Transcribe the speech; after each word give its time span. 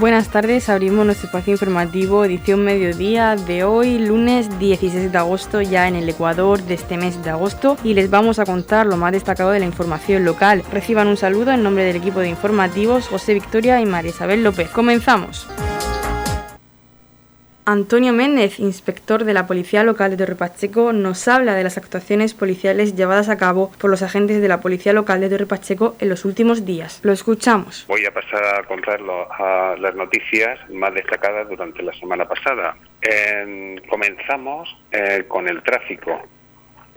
Buenas 0.00 0.30
tardes, 0.30 0.70
abrimos 0.70 1.04
nuestro 1.04 1.26
espacio 1.26 1.52
informativo 1.52 2.24
edición 2.24 2.64
mediodía 2.64 3.36
de 3.36 3.64
hoy, 3.64 3.98
lunes 3.98 4.58
16 4.58 5.12
de 5.12 5.18
agosto, 5.18 5.60
ya 5.60 5.88
en 5.88 5.94
el 5.94 6.08
Ecuador 6.08 6.62
de 6.62 6.72
este 6.72 6.96
mes 6.96 7.22
de 7.22 7.28
agosto, 7.28 7.76
y 7.84 7.92
les 7.92 8.08
vamos 8.08 8.38
a 8.38 8.46
contar 8.46 8.86
lo 8.86 8.96
más 8.96 9.12
destacado 9.12 9.50
de 9.50 9.60
la 9.60 9.66
información 9.66 10.24
local. 10.24 10.62
Reciban 10.72 11.06
un 11.06 11.18
saludo 11.18 11.52
en 11.52 11.62
nombre 11.62 11.84
del 11.84 11.96
equipo 11.96 12.20
de 12.20 12.30
informativos 12.30 13.08
José 13.08 13.34
Victoria 13.34 13.78
y 13.82 13.84
María 13.84 14.10
Isabel 14.10 14.42
López. 14.42 14.70
Comenzamos. 14.70 15.46
Antonio 17.70 18.12
Méndez, 18.12 18.58
inspector 18.58 19.22
de 19.22 19.32
la 19.32 19.46
Policía 19.46 19.84
Local 19.84 20.10
de 20.10 20.16
Torre 20.16 20.34
Pacheco, 20.34 20.92
nos 20.92 21.28
habla 21.28 21.54
de 21.54 21.62
las 21.62 21.78
actuaciones 21.78 22.34
policiales 22.34 22.96
llevadas 22.96 23.28
a 23.28 23.38
cabo 23.38 23.70
por 23.78 23.90
los 23.90 24.02
agentes 24.02 24.42
de 24.42 24.48
la 24.48 24.60
Policía 24.60 24.92
Local 24.92 25.20
de 25.20 25.28
Torre 25.28 25.46
Pacheco 25.46 25.94
en 26.00 26.08
los 26.08 26.24
últimos 26.24 26.66
días. 26.66 26.98
Lo 27.04 27.12
escuchamos. 27.12 27.84
Voy 27.86 28.04
a 28.06 28.12
pasar 28.12 28.42
a 28.58 28.64
contarlo 28.64 29.32
a 29.32 29.76
las 29.78 29.94
noticias 29.94 30.58
más 30.70 30.92
destacadas 30.94 31.48
durante 31.48 31.80
la 31.84 31.92
semana 31.92 32.26
pasada. 32.26 32.76
comenzamos 33.88 34.76
eh, 34.90 35.24
con 35.28 35.48
el 35.48 35.62
tráfico 35.62 36.22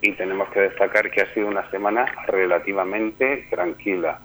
y 0.02 0.14
tenemos 0.14 0.50
que 0.50 0.62
destacar 0.62 1.12
que 1.12 1.22
ha 1.22 1.34
sido 1.36 1.50
una 1.50 1.70
semana 1.70 2.06
relativamente 2.26 3.46
tranquila 3.52 4.20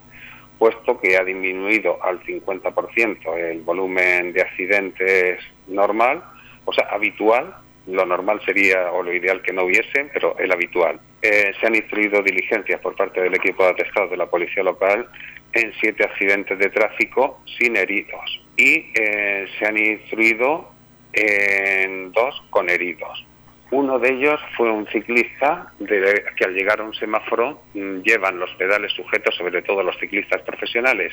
puesto 0.59 0.99
que 0.99 1.17
ha 1.17 1.25
disminuido 1.25 2.03
al 2.03 2.21
50% 2.25 3.37
el 3.37 3.61
volumen 3.61 4.33
de 4.33 4.43
accidentes 4.43 5.41
normal, 5.69 6.21
o 6.69 6.73
sea, 6.75 6.87
habitual, 6.91 7.55
lo 7.87 8.05
normal 8.05 8.43
sería 8.45 8.93
o 8.93 9.03
lo 9.03 9.15
ideal 9.15 9.41
que 9.41 9.55
no 9.55 9.65
hubiesen, 9.65 10.11
pero 10.13 10.37
el 10.39 10.53
habitual. 10.53 11.01
Eh, 11.23 11.53
se 11.59 11.67
han 11.67 11.75
instruido 11.75 12.23
diligencias 12.23 12.79
por 12.81 12.95
parte 12.95 13.23
del 13.23 13.35
equipo 13.35 13.65
de 13.65 13.71
atestados 13.71 14.11
de 14.11 14.19
la 14.19 14.27
policía 14.27 14.63
local 14.63 15.09
en 15.55 15.73
siete 15.81 16.05
accidentes 16.05 16.59
de 16.59 16.69
tráfico 16.69 17.43
sin 17.59 17.75
heridos 17.77 18.45
y 18.59 18.91
eh, 18.95 19.47
se 19.59 19.67
han 19.67 19.79
instruido 19.79 20.71
en 21.15 22.13
dos 22.13 22.43
con 22.51 22.69
heridos. 22.69 23.25
Uno 23.71 23.99
de 23.99 24.15
ellos 24.15 24.41
fue 24.57 24.71
un 24.71 24.87
ciclista 24.87 25.73
de, 25.79 26.25
que 26.37 26.45
al 26.45 26.55
llegar 26.55 26.81
a 26.81 26.85
un 26.85 26.95
semáforo 26.95 27.61
mm, 27.75 27.99
llevan 28.01 28.39
los 28.39 28.51
pedales 28.55 28.93
sujetos, 28.93 29.35
sobre 29.37 29.61
todo 29.61 29.83
los 29.83 29.99
ciclistas 29.99 30.41
profesionales, 30.43 31.13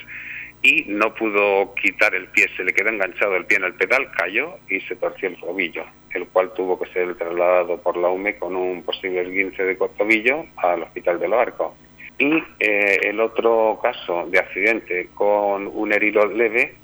y 0.61 0.85
no 0.87 1.13
pudo 1.13 1.75
quitar 1.75 2.15
el 2.15 2.27
pie, 2.27 2.47
se 2.55 2.63
le 2.63 2.73
quedó 2.73 2.89
enganchado 2.89 3.35
el 3.35 3.45
pie 3.45 3.57
en 3.57 3.65
el 3.65 3.73
pedal, 3.73 4.09
cayó 4.11 4.57
y 4.69 4.79
se 4.81 4.95
torció 4.95 5.27
el 5.27 5.37
tobillo, 5.37 5.83
el 6.11 6.27
cual 6.27 6.53
tuvo 6.53 6.79
que 6.79 6.89
ser 6.91 7.13
trasladado 7.15 7.81
por 7.81 7.97
la 7.97 8.07
UME 8.07 8.37
con 8.37 8.55
un 8.55 8.83
posible 8.83 9.23
esguince 9.23 9.63
de 9.63 9.75
tobillo 9.75 10.45
al 10.55 10.83
hospital 10.83 11.19
de 11.19 11.27
Loarco. 11.27 11.75
Y 12.17 12.41
eh, 12.59 12.99
el 13.03 13.19
otro 13.19 13.79
caso 13.83 14.27
de 14.27 14.39
accidente 14.39 15.09
con 15.13 15.67
un 15.67 15.91
herido 15.91 16.25
leve 16.25 16.75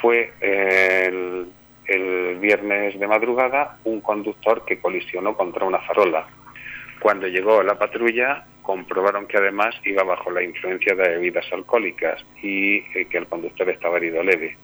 fue 0.00 0.32
el 0.40 1.46
el 1.86 2.38
viernes 2.38 2.98
de 2.98 3.06
madrugada 3.06 3.78
un 3.84 4.00
conductor 4.00 4.64
que 4.64 4.78
colisionó 4.78 5.36
contra 5.36 5.64
una 5.64 5.80
farola. 5.80 6.26
Cuando 7.00 7.26
llegó 7.26 7.62
la 7.62 7.78
patrulla 7.78 8.44
comprobaron 8.62 9.26
que 9.26 9.36
además 9.36 9.74
iba 9.84 10.02
bajo 10.02 10.30
la 10.30 10.42
influencia 10.42 10.94
de 10.94 11.10
bebidas 11.10 11.44
alcohólicas 11.52 12.24
y 12.42 12.76
eh, 12.76 13.06
que 13.10 13.18
el 13.18 13.26
conductor 13.26 13.68
estaba 13.68 13.98
herido 13.98 14.22
leve, 14.22 14.56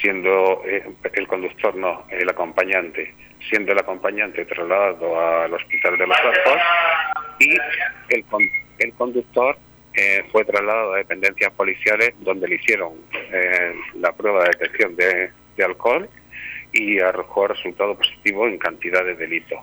siendo 0.00 0.62
eh, 0.64 0.84
el 1.12 1.26
conductor 1.26 1.74
no, 1.74 2.04
el 2.08 2.28
acompañante, 2.28 3.12
siendo 3.50 3.72
el 3.72 3.80
acompañante 3.80 4.44
trasladado 4.44 5.20
al 5.20 5.52
hospital 5.52 5.98
de 5.98 6.06
los 6.06 6.16
Arcos 6.16 6.62
y 7.40 7.50
el, 8.10 8.24
el 8.78 8.92
conductor 8.92 9.56
eh, 9.94 10.24
fue 10.30 10.44
trasladado 10.44 10.94
a 10.94 10.98
dependencias 10.98 11.52
policiales 11.52 12.14
donde 12.20 12.46
le 12.46 12.54
hicieron 12.54 12.92
la 13.94 14.12
prueba 14.12 14.44
de 14.44 14.50
detección 14.50 14.94
de 14.94 15.64
alcohol 15.64 16.08
y 16.72 17.00
arrojó 17.00 17.48
resultado 17.48 17.96
positivo 17.96 18.46
en 18.46 18.58
cantidad 18.58 19.04
de 19.04 19.14
delito. 19.14 19.56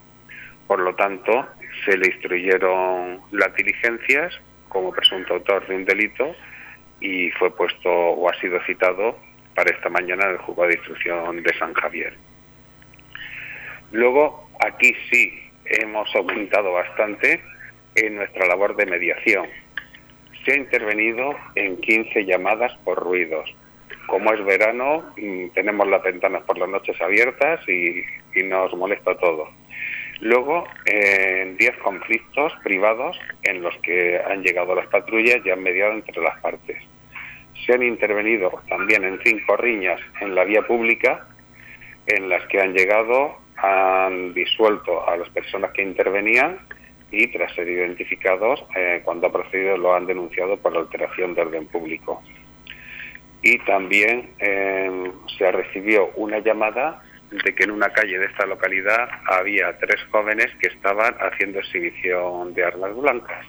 Por 0.68 0.80
lo 0.80 0.94
tanto, 0.96 1.48
se 1.86 1.98
le 1.98 2.08
instruyeron 2.08 3.22
las 3.32 3.54
diligencias 3.56 4.40
como 4.68 4.92
presunto 4.92 5.34
autor 5.34 5.68
de 5.68 5.76
un 5.76 5.86
delito 5.86 6.36
y 7.00 7.32
fue 7.32 7.56
puesto 7.56 7.90
o 7.90 8.30
ha 8.30 8.40
sido 8.40 8.60
citado 8.66 9.18
para 9.56 9.72
esta 9.72 9.90
mañana 9.90 10.26
en 10.26 10.32
el 10.32 10.38
juzgado 10.38 10.70
de 10.70 10.76
instrucción 10.76 11.44
de 11.44 11.54
San 11.58 11.74
Javier. 11.74 12.14
Luego, 13.92 14.50
aquí 14.60 14.96
sí 15.10 15.34
hemos 15.66 16.14
aumentado 16.16 16.74
bastante 16.74 17.42
en 17.96 18.16
nuestra 18.16 18.46
labor 18.46 18.76
de 18.76 18.86
mediación. 18.86 19.48
Se 20.46 20.54
ha 20.54 20.58
intervenido 20.58 21.36
en 21.56 21.78
15 21.82 22.26
llamadas 22.26 22.72
por 22.84 23.00
ruidos, 23.00 23.54
como 24.10 24.34
es 24.34 24.44
verano, 24.44 25.14
mm, 25.18 25.50
tenemos 25.50 25.88
las 25.88 26.04
ventanas 26.04 26.44
por 26.44 26.58
las 26.58 26.70
noches 26.70 27.00
abiertas 27.02 27.62
y, 27.68 28.04
nos 28.44 28.74
molesta 28.74 29.18
todo. 29.18 29.50
Luego, 30.22 30.66
en 30.86 31.58
10 31.58 31.78
conflictos 31.78 32.54
privados 32.64 33.20
en 33.44 33.62
los 33.62 33.76
que 33.80 34.18
han 34.18 34.44
llegado 34.44 34.74
las 34.74 34.88
patrullas 34.88 35.42
y 35.44 35.50
han 35.50 35.62
mediado 35.62 35.92
entre 35.92 36.22
las 36.22 36.40
partes. 36.40 36.78
Se 37.66 37.74
han 37.74 37.84
intervenido 37.84 38.62
también 38.70 39.04
en 39.04 39.20
cinco 39.24 39.58
riñas 39.58 40.00
en 40.22 40.36
la 40.36 40.46
vía 40.46 40.66
pública, 40.66 41.28
en 42.08 42.30
las 42.30 42.46
que 42.48 42.62
han 42.62 42.74
llegado, 42.74 43.38
han 43.58 44.34
disuelto 44.34 45.08
a 45.08 45.18
las 45.18 45.30
personas 45.30 45.72
que 45.72 45.82
intervenían 45.82 46.60
y 47.12 47.28
tras 47.28 47.54
ser 47.56 47.68
identificados, 47.68 48.64
eh, 48.76 49.02
cuando 49.04 49.28
ha 49.28 49.32
procedido 49.32 49.78
lo 49.78 49.94
han 49.94 50.06
denunciado 50.06 50.58
por 50.58 50.78
alteración 50.78 51.36
de 51.36 51.42
orden 51.42 51.68
público 51.68 52.22
y 53.42 53.58
también 53.60 54.32
em, 54.40 55.12
se 55.38 55.52
recibió 55.52 56.12
una 56.16 56.40
llamada 56.40 57.02
de 57.32 57.56
que 57.56 57.64
en 57.64 57.72
una 57.72 57.90
calle 57.90 58.18
de 58.18 58.26
esta 58.26 58.46
localidad 58.46 59.08
había 59.26 59.78
tres 59.78 60.04
jóvenes 60.12 60.48
que 60.60 60.68
estaban 60.68 61.16
haciendo 61.20 61.60
exhibición 61.60 62.54
de 62.54 62.64
armas 62.64 62.96
blancas. 62.96 63.46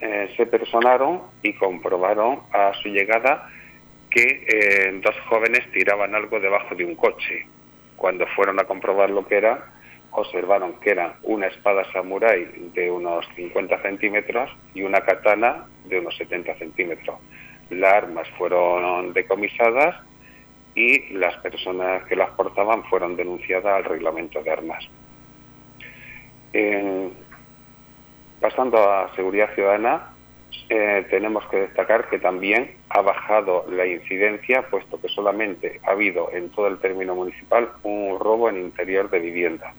Eh, 0.00 0.32
se 0.36 0.46
personaron 0.46 1.22
y 1.42 1.52
comprobaron 1.54 2.42
a 2.52 2.72
su 2.82 2.88
llegada 2.88 3.50
que 4.10 4.46
eh, 4.46 5.00
dos 5.02 5.14
jóvenes 5.28 5.70
tiraban 5.72 6.14
algo 6.14 6.38
debajo 6.38 6.74
de 6.74 6.84
un 6.84 6.94
coche. 6.94 7.46
Cuando 7.96 8.26
fueron 8.28 8.60
a 8.60 8.64
comprobar 8.64 9.10
lo 9.10 9.26
que 9.26 9.38
era, 9.38 9.72
observaron 10.12 10.78
que 10.80 10.90
era 10.90 11.18
una 11.22 11.48
espada 11.48 11.84
samurái 11.92 12.70
de 12.74 12.90
unos 12.90 13.26
50 13.34 13.82
centímetros 13.82 14.50
y 14.74 14.82
una 14.82 15.00
katana 15.00 15.66
de 15.86 15.98
unos 15.98 16.16
70 16.16 16.56
centímetros 16.58 17.16
las 17.70 17.92
armas 17.92 18.28
fueron 18.38 19.12
decomisadas 19.12 19.96
y 20.74 21.14
las 21.14 21.36
personas 21.38 22.04
que 22.04 22.16
las 22.16 22.30
portaban 22.30 22.84
fueron 22.84 23.16
denunciadas 23.16 23.76
al 23.76 23.84
reglamento 23.84 24.42
de 24.42 24.50
armas. 24.50 24.88
pasando 28.40 28.78
a 28.78 29.14
seguridad 29.16 29.52
ciudadana, 29.54 30.16
eh, 30.68 31.06
tenemos 31.10 31.46
que 31.46 31.58
destacar 31.58 32.08
que 32.08 32.18
también 32.18 32.76
ha 32.88 33.00
bajado 33.00 33.66
la 33.70 33.86
incidencia, 33.86 34.62
puesto 34.68 35.00
que 35.00 35.08
solamente 35.08 35.80
ha 35.86 35.92
habido 35.92 36.30
en 36.32 36.50
todo 36.50 36.66
el 36.66 36.78
término 36.78 37.14
municipal 37.14 37.70
un 37.82 38.18
robo 38.18 38.48
en 38.48 38.58
interior 38.58 39.08
de 39.10 39.20
vivienda. 39.20 39.74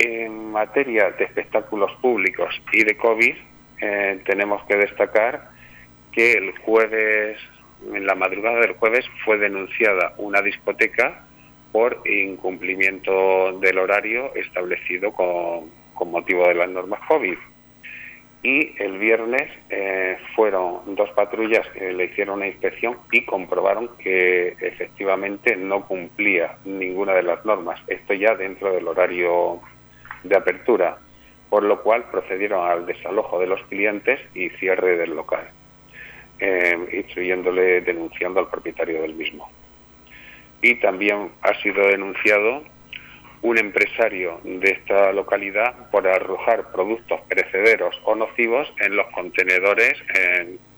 En 0.00 0.52
materia 0.52 1.10
de 1.10 1.24
espectáculos 1.24 1.92
públicos 2.00 2.60
y 2.72 2.84
de 2.84 2.96
COVID, 2.96 3.36
eh, 3.80 4.20
tenemos 4.24 4.62
que 4.64 4.76
destacar 4.76 5.50
que 6.18 6.32
el 6.32 6.50
jueves, 6.58 7.38
en 7.94 8.04
la 8.04 8.16
madrugada 8.16 8.58
del 8.58 8.72
jueves, 8.72 9.04
fue 9.24 9.38
denunciada 9.38 10.14
una 10.16 10.42
discoteca 10.42 11.24
por 11.70 12.02
incumplimiento 12.08 13.56
del 13.60 13.78
horario 13.78 14.34
establecido 14.34 15.12
con, 15.12 15.70
motivo 16.10 16.48
de 16.48 16.56
las 16.56 16.70
normas 16.70 16.98
COVID. 17.06 17.36
Y 18.42 18.82
el 18.82 18.98
viernes 18.98 19.48
eh, 19.70 20.18
fueron 20.34 20.96
dos 20.96 21.08
patrullas 21.10 21.68
que 21.68 21.92
le 21.92 22.06
hicieron 22.06 22.38
una 22.38 22.48
inspección 22.48 22.98
y 23.12 23.24
comprobaron 23.24 23.88
que 23.98 24.56
efectivamente 24.60 25.54
no 25.54 25.86
cumplía 25.86 26.56
ninguna 26.64 27.14
de 27.14 27.22
las 27.22 27.44
normas. 27.44 27.80
Esto 27.86 28.14
ya 28.14 28.34
dentro 28.34 28.72
del 28.72 28.88
horario 28.88 29.60
de 30.24 30.36
apertura, 30.36 30.98
por 31.48 31.62
lo 31.62 31.80
cual 31.80 32.10
procedieron 32.10 32.68
al 32.68 32.86
desalojo 32.86 33.38
de 33.38 33.46
los 33.46 33.62
clientes 33.66 34.18
y 34.34 34.48
cierre 34.50 34.96
del 34.96 35.14
local 35.14 35.48
eh, 36.40 36.76
instruyéndole, 36.92 37.80
denunciando 37.80 38.40
al 38.40 38.48
propietario 38.48 39.02
del 39.02 39.14
mismo. 39.14 39.50
Y 40.62 40.76
también 40.76 41.30
ha 41.42 41.54
sido 41.62 41.86
denunciado 41.86 42.62
un 43.42 43.58
empresario 43.58 44.40
de 44.42 44.70
esta 44.70 45.12
localidad 45.12 45.90
por 45.90 46.08
arrojar 46.08 46.72
productos 46.72 47.20
perecederos 47.28 47.94
o 48.04 48.14
nocivos 48.16 48.72
en 48.80 48.96
los 48.96 49.06
contenedores 49.12 49.94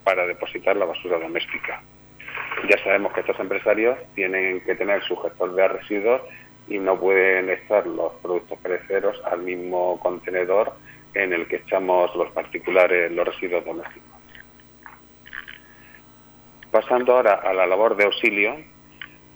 para 0.04 0.26
depositar 0.26 0.76
la 0.76 0.84
basura 0.84 1.18
doméstica. 1.18 1.82
Ya 2.68 2.76
sabemos 2.82 3.12
que 3.12 3.20
estos 3.20 3.38
empresarios 3.40 3.98
tienen 4.14 4.60
que 4.60 4.74
tener 4.74 5.02
su 5.04 5.16
gestor 5.16 5.54
de 5.54 5.68
residuos 5.68 6.20
y 6.68 6.78
no 6.78 6.98
pueden 6.98 7.50
estar 7.50 7.86
los 7.86 8.12
productos 8.22 8.58
perecederos 8.58 9.20
al 9.24 9.42
mismo 9.42 9.98
contenedor 10.00 10.72
en 11.14 11.32
el 11.32 11.48
que 11.48 11.56
echamos 11.56 12.14
los 12.14 12.30
particulares 12.32 13.10
los 13.10 13.26
residuos 13.26 13.64
domésticos. 13.64 14.19
Pasando 16.70 17.17
ahora 17.17 17.34
a 17.34 17.52
la 17.52 17.67
labor 17.67 17.96
de 17.96 18.05
auxilio, 18.05 18.56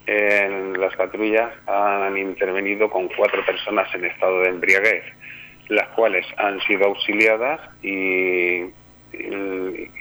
las 0.07 0.95
patrullas 0.95 1.51
han 1.67 2.17
intervenido 2.17 2.89
con 2.89 3.09
cuatro 3.09 3.43
personas 3.45 3.93
en 3.93 4.05
estado 4.05 4.41
de 4.41 4.49
embriaguez, 4.49 5.03
las 5.67 5.89
cuales 5.89 6.25
han 6.37 6.61
sido 6.61 6.85
auxiliadas 6.85 7.59
y, 7.83 8.65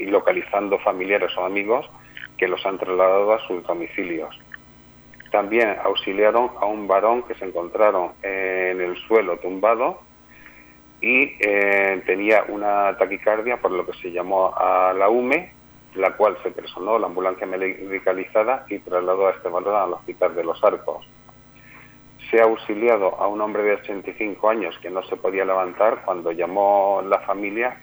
localizando 0.00 0.78
familiares 0.78 1.36
o 1.36 1.44
amigos 1.44 1.90
que 2.36 2.48
los 2.48 2.64
han 2.66 2.78
trasladado 2.78 3.32
a 3.32 3.46
sus 3.46 3.64
domicilios. 3.64 4.38
También 5.31 5.76
auxiliaron 5.82 6.50
a 6.60 6.66
un 6.66 6.86
varón 6.86 7.25
que 7.25 7.34
se 7.34 7.44
encontraron 7.44 8.12
en 8.22 8.81
el 8.81 8.96
suelo 9.08 9.38
tumbado 9.38 10.00
y 11.00 11.36
eh, 11.40 12.00
tenía 12.06 12.44
una 12.48 12.96
taquicardia, 12.96 13.56
por 13.56 13.72
lo 13.72 13.84
que 13.84 13.92
se 13.94 14.12
llamó 14.12 14.54
a 14.56 14.92
la 14.92 15.08
UME 15.08 15.63
la 15.94 16.17
cual 16.17 16.37
se 16.43 16.50
personó 16.50 16.99
la 16.99 17.06
ambulancia 17.06 17.46
medicalizada 17.46 18.67
y 18.69 18.79
trasladó 18.81 19.29
a 19.29 19.32
este 19.32 19.49
valor 19.49 19.75
al 19.75 19.93
Hospital 19.93 20.35
de 20.35 20.44
los 20.44 20.62
Arcos. 20.62 21.06
Se 22.31 22.41
ha 22.41 22.44
auxiliado 22.44 23.20
a 23.20 23.29
un 23.29 23.41
hombre 23.41 23.62
de 23.62 23.75
85 23.75 24.49
años 24.49 24.79
que 24.81 24.91
no 24.91 25.02
se 25.05 25.17
podía 25.17 25.44
levantar 25.44 26.02
cuando 26.05 26.32
llamó 26.32 27.02
la 27.06 27.20
familia 27.20 27.81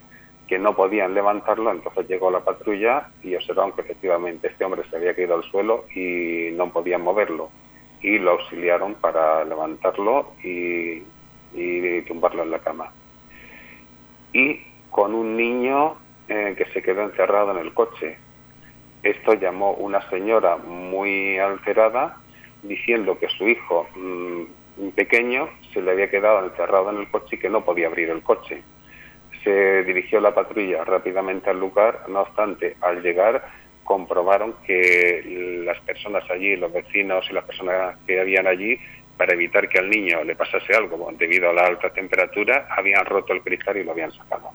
que 0.47 0.59
no 0.59 0.75
podían 0.75 1.13
levantarlo, 1.13 1.71
entonces 1.71 2.09
llegó 2.09 2.29
la 2.29 2.41
patrulla 2.41 3.07
y 3.23 3.33
observaron 3.35 3.71
que 3.71 3.83
efectivamente 3.83 4.47
este 4.49 4.65
hombre 4.65 4.83
se 4.89 4.97
había 4.97 5.15
caído 5.15 5.35
al 5.35 5.43
suelo 5.43 5.85
y 5.95 6.49
no 6.51 6.73
podían 6.73 7.01
moverlo 7.01 7.49
y 8.01 8.19
lo 8.19 8.31
auxiliaron 8.31 8.95
para 8.95 9.45
levantarlo 9.45 10.33
y, 10.43 11.03
y 11.53 12.01
tumbarlo 12.01 12.43
en 12.43 12.51
la 12.51 12.59
cama. 12.59 12.91
Y 14.33 14.59
con 14.89 15.15
un 15.15 15.37
niño 15.37 15.95
eh, 16.27 16.55
que 16.57 16.65
se 16.73 16.81
quedó 16.81 17.03
encerrado 17.03 17.51
en 17.51 17.57
el 17.57 17.73
coche. 17.73 18.17
Esto 19.03 19.33
llamó 19.33 19.73
una 19.73 20.07
señora 20.09 20.57
muy 20.57 21.37
alterada 21.39 22.17
diciendo 22.63 23.17
que 23.17 23.27
su 23.29 23.47
hijo 23.47 23.87
mm, 23.95 24.89
pequeño 24.95 25.49
se 25.73 25.81
le 25.81 25.91
había 25.91 26.09
quedado 26.09 26.45
encerrado 26.45 26.91
en 26.91 26.97
el 26.97 27.09
coche 27.09 27.35
y 27.35 27.39
que 27.39 27.49
no 27.49 27.65
podía 27.65 27.87
abrir 27.87 28.09
el 28.09 28.21
coche. 28.21 28.63
Se 29.43 29.83
dirigió 29.83 30.19
la 30.19 30.35
patrulla 30.35 30.83
rápidamente 30.83 31.49
al 31.49 31.59
lugar, 31.59 32.05
no 32.07 32.21
obstante, 32.21 32.77
al 32.81 33.01
llegar 33.01 33.43
comprobaron 33.83 34.55
que 34.65 35.61
las 35.65 35.79
personas 35.81 36.23
allí, 36.29 36.55
los 36.55 36.71
vecinos 36.71 37.25
y 37.29 37.33
las 37.33 37.43
personas 37.43 37.97
que 38.05 38.21
habían 38.21 38.47
allí, 38.47 38.79
para 39.17 39.33
evitar 39.33 39.67
que 39.67 39.79
al 39.79 39.89
niño 39.89 40.23
le 40.23 40.35
pasase 40.35 40.73
algo 40.73 41.11
debido 41.17 41.49
a 41.49 41.53
la 41.53 41.65
alta 41.65 41.89
temperatura, 41.89 42.67
habían 42.69 43.05
roto 43.05 43.33
el 43.33 43.41
cristal 43.41 43.77
y 43.77 43.83
lo 43.83 43.91
habían 43.91 44.11
sacado. 44.11 44.51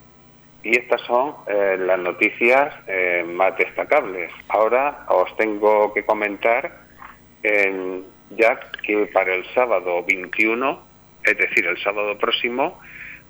Y 0.67 0.77
estas 0.77 1.01
son 1.03 1.37
eh, 1.47 1.77
las 1.79 2.01
noticias 2.01 2.75
eh, 2.89 3.25
más 3.25 3.57
destacables. 3.57 4.33
Ahora 4.49 5.07
os 5.07 5.37
tengo 5.37 5.95
que 5.95 6.05
comentar 6.05 6.85
ya 8.31 8.59
que 8.85 9.07
para 9.15 9.33
el 9.33 9.45
sábado 9.55 10.03
21, 10.03 10.83
es 11.23 11.39
decir, 11.39 11.65
el 11.65 11.81
sábado 11.81 12.19
próximo, 12.19 12.81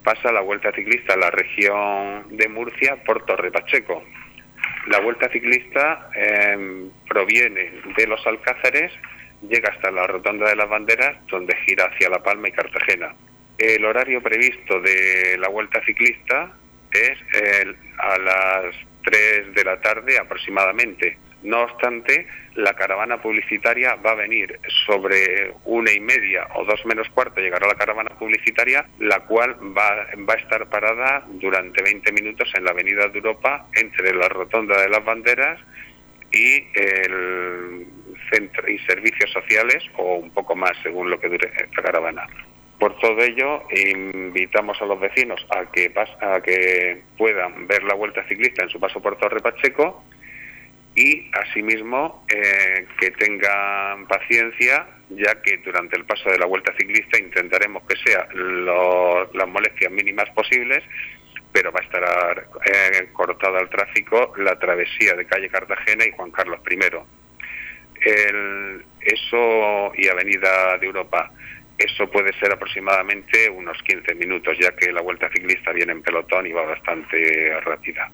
pasa 0.02 0.32
la 0.32 0.40
Vuelta 0.40 0.72
Ciclista 0.72 1.12
a 1.12 1.18
la 1.18 1.30
región 1.30 2.24
de 2.34 2.48
Murcia 2.48 2.96
por 3.04 3.26
Torre 3.26 3.50
Pacheco. 3.50 4.02
La 4.86 5.00
Vuelta 5.00 5.28
Ciclista 5.28 6.08
em, 6.14 6.88
proviene 7.06 7.72
de 7.94 8.06
los 8.06 8.26
Alcázares, 8.26 8.90
llega 9.42 9.68
hasta 9.68 9.90
la 9.90 10.06
Rotonda 10.06 10.48
de 10.48 10.56
las 10.56 10.70
Banderas, 10.70 11.18
donde 11.26 11.54
gira 11.66 11.90
hacia 11.92 12.08
La 12.08 12.22
Palma 12.22 12.48
y 12.48 12.52
Cartagena. 12.52 13.14
El 13.58 13.84
horario 13.84 14.22
previsto 14.22 14.80
de 14.80 15.36
la 15.38 15.48
Vuelta 15.48 15.82
Ciclista 15.84 16.54
es 16.96 17.18
a 17.98 18.18
las 18.18 18.74
3 19.04 19.54
de 19.54 19.64
la 19.64 19.80
tarde 19.80 20.18
aproximadamente. 20.18 21.18
No 21.42 21.62
obstante, 21.62 22.26
la 22.54 22.74
caravana 22.74 23.22
publicitaria 23.22 23.94
va 23.96 24.12
a 24.12 24.14
venir 24.16 24.58
sobre 24.86 25.52
una 25.64 25.92
y 25.92 26.00
media 26.00 26.48
o 26.56 26.64
dos 26.64 26.84
menos 26.86 27.08
cuarto, 27.10 27.40
llegará 27.40 27.68
la 27.68 27.76
caravana 27.76 28.10
publicitaria, 28.18 28.84
la 28.98 29.20
cual 29.20 29.54
va, 29.76 30.06
va 30.28 30.34
a 30.34 30.38
estar 30.38 30.68
parada 30.68 31.24
durante 31.28 31.82
20 31.82 32.10
minutos 32.12 32.50
en 32.56 32.64
la 32.64 32.72
Avenida 32.72 33.06
de 33.08 33.18
Europa 33.18 33.68
entre 33.74 34.12
la 34.14 34.28
Rotonda 34.28 34.80
de 34.80 34.88
las 34.88 35.04
Banderas 35.04 35.60
y 36.32 36.66
el 36.74 37.86
centro 38.32 38.68
y 38.68 38.78
servicios 38.80 39.30
sociales 39.30 39.84
o 39.96 40.16
un 40.16 40.30
poco 40.30 40.56
más 40.56 40.72
según 40.82 41.10
lo 41.10 41.20
que 41.20 41.28
dure 41.28 41.52
esta 41.56 41.82
caravana. 41.82 42.26
Por 42.78 42.98
todo 42.98 43.22
ello, 43.22 43.62
invitamos 43.70 44.80
a 44.82 44.84
los 44.84 45.00
vecinos 45.00 45.44
a 45.50 45.70
que, 45.70 45.92
a 46.20 46.40
que 46.42 47.02
puedan 47.16 47.66
ver 47.66 47.82
la 47.84 47.94
vuelta 47.94 48.22
ciclista 48.28 48.64
en 48.64 48.68
su 48.68 48.78
paso 48.78 49.00
por 49.00 49.16
Torre 49.16 49.40
Pacheco 49.40 50.04
y, 50.94 51.30
asimismo, 51.32 52.26
eh, 52.34 52.86
que 53.00 53.10
tengan 53.12 54.06
paciencia, 54.06 54.86
ya 55.10 55.40
que 55.42 55.58
durante 55.58 55.96
el 55.96 56.04
paso 56.04 56.30
de 56.30 56.38
la 56.38 56.46
vuelta 56.46 56.74
ciclista 56.78 57.18
intentaremos 57.18 57.82
que 57.84 57.96
sean 57.96 58.26
las 59.32 59.48
molestias 59.48 59.92
mínimas 59.92 60.28
posibles, 60.30 60.82
pero 61.52 61.72
va 61.72 61.80
a 61.80 61.84
estar 61.84 62.48
eh, 62.66 63.08
cortada 63.12 63.58
al 63.58 63.70
tráfico 63.70 64.34
la 64.36 64.58
travesía 64.58 65.14
de 65.14 65.26
calle 65.26 65.48
Cartagena 65.48 66.04
y 66.04 66.12
Juan 66.12 66.30
Carlos 66.30 66.60
I. 66.70 66.78
Eso 69.00 69.92
y 69.96 70.08
Avenida 70.08 70.76
de 70.78 70.86
Europa. 70.86 71.30
Eso 71.78 72.10
puede 72.10 72.32
ser 72.38 72.52
aproximadamente 72.52 73.50
unos 73.50 73.76
15 73.82 74.14
minutos, 74.14 74.56
ya 74.58 74.72
que 74.74 74.92
la 74.92 75.02
vuelta 75.02 75.28
ciclista 75.28 75.72
viene 75.72 75.92
en 75.92 76.02
pelotón 76.02 76.46
y 76.46 76.52
va 76.52 76.64
bastante 76.64 77.60
rápida. 77.60 78.10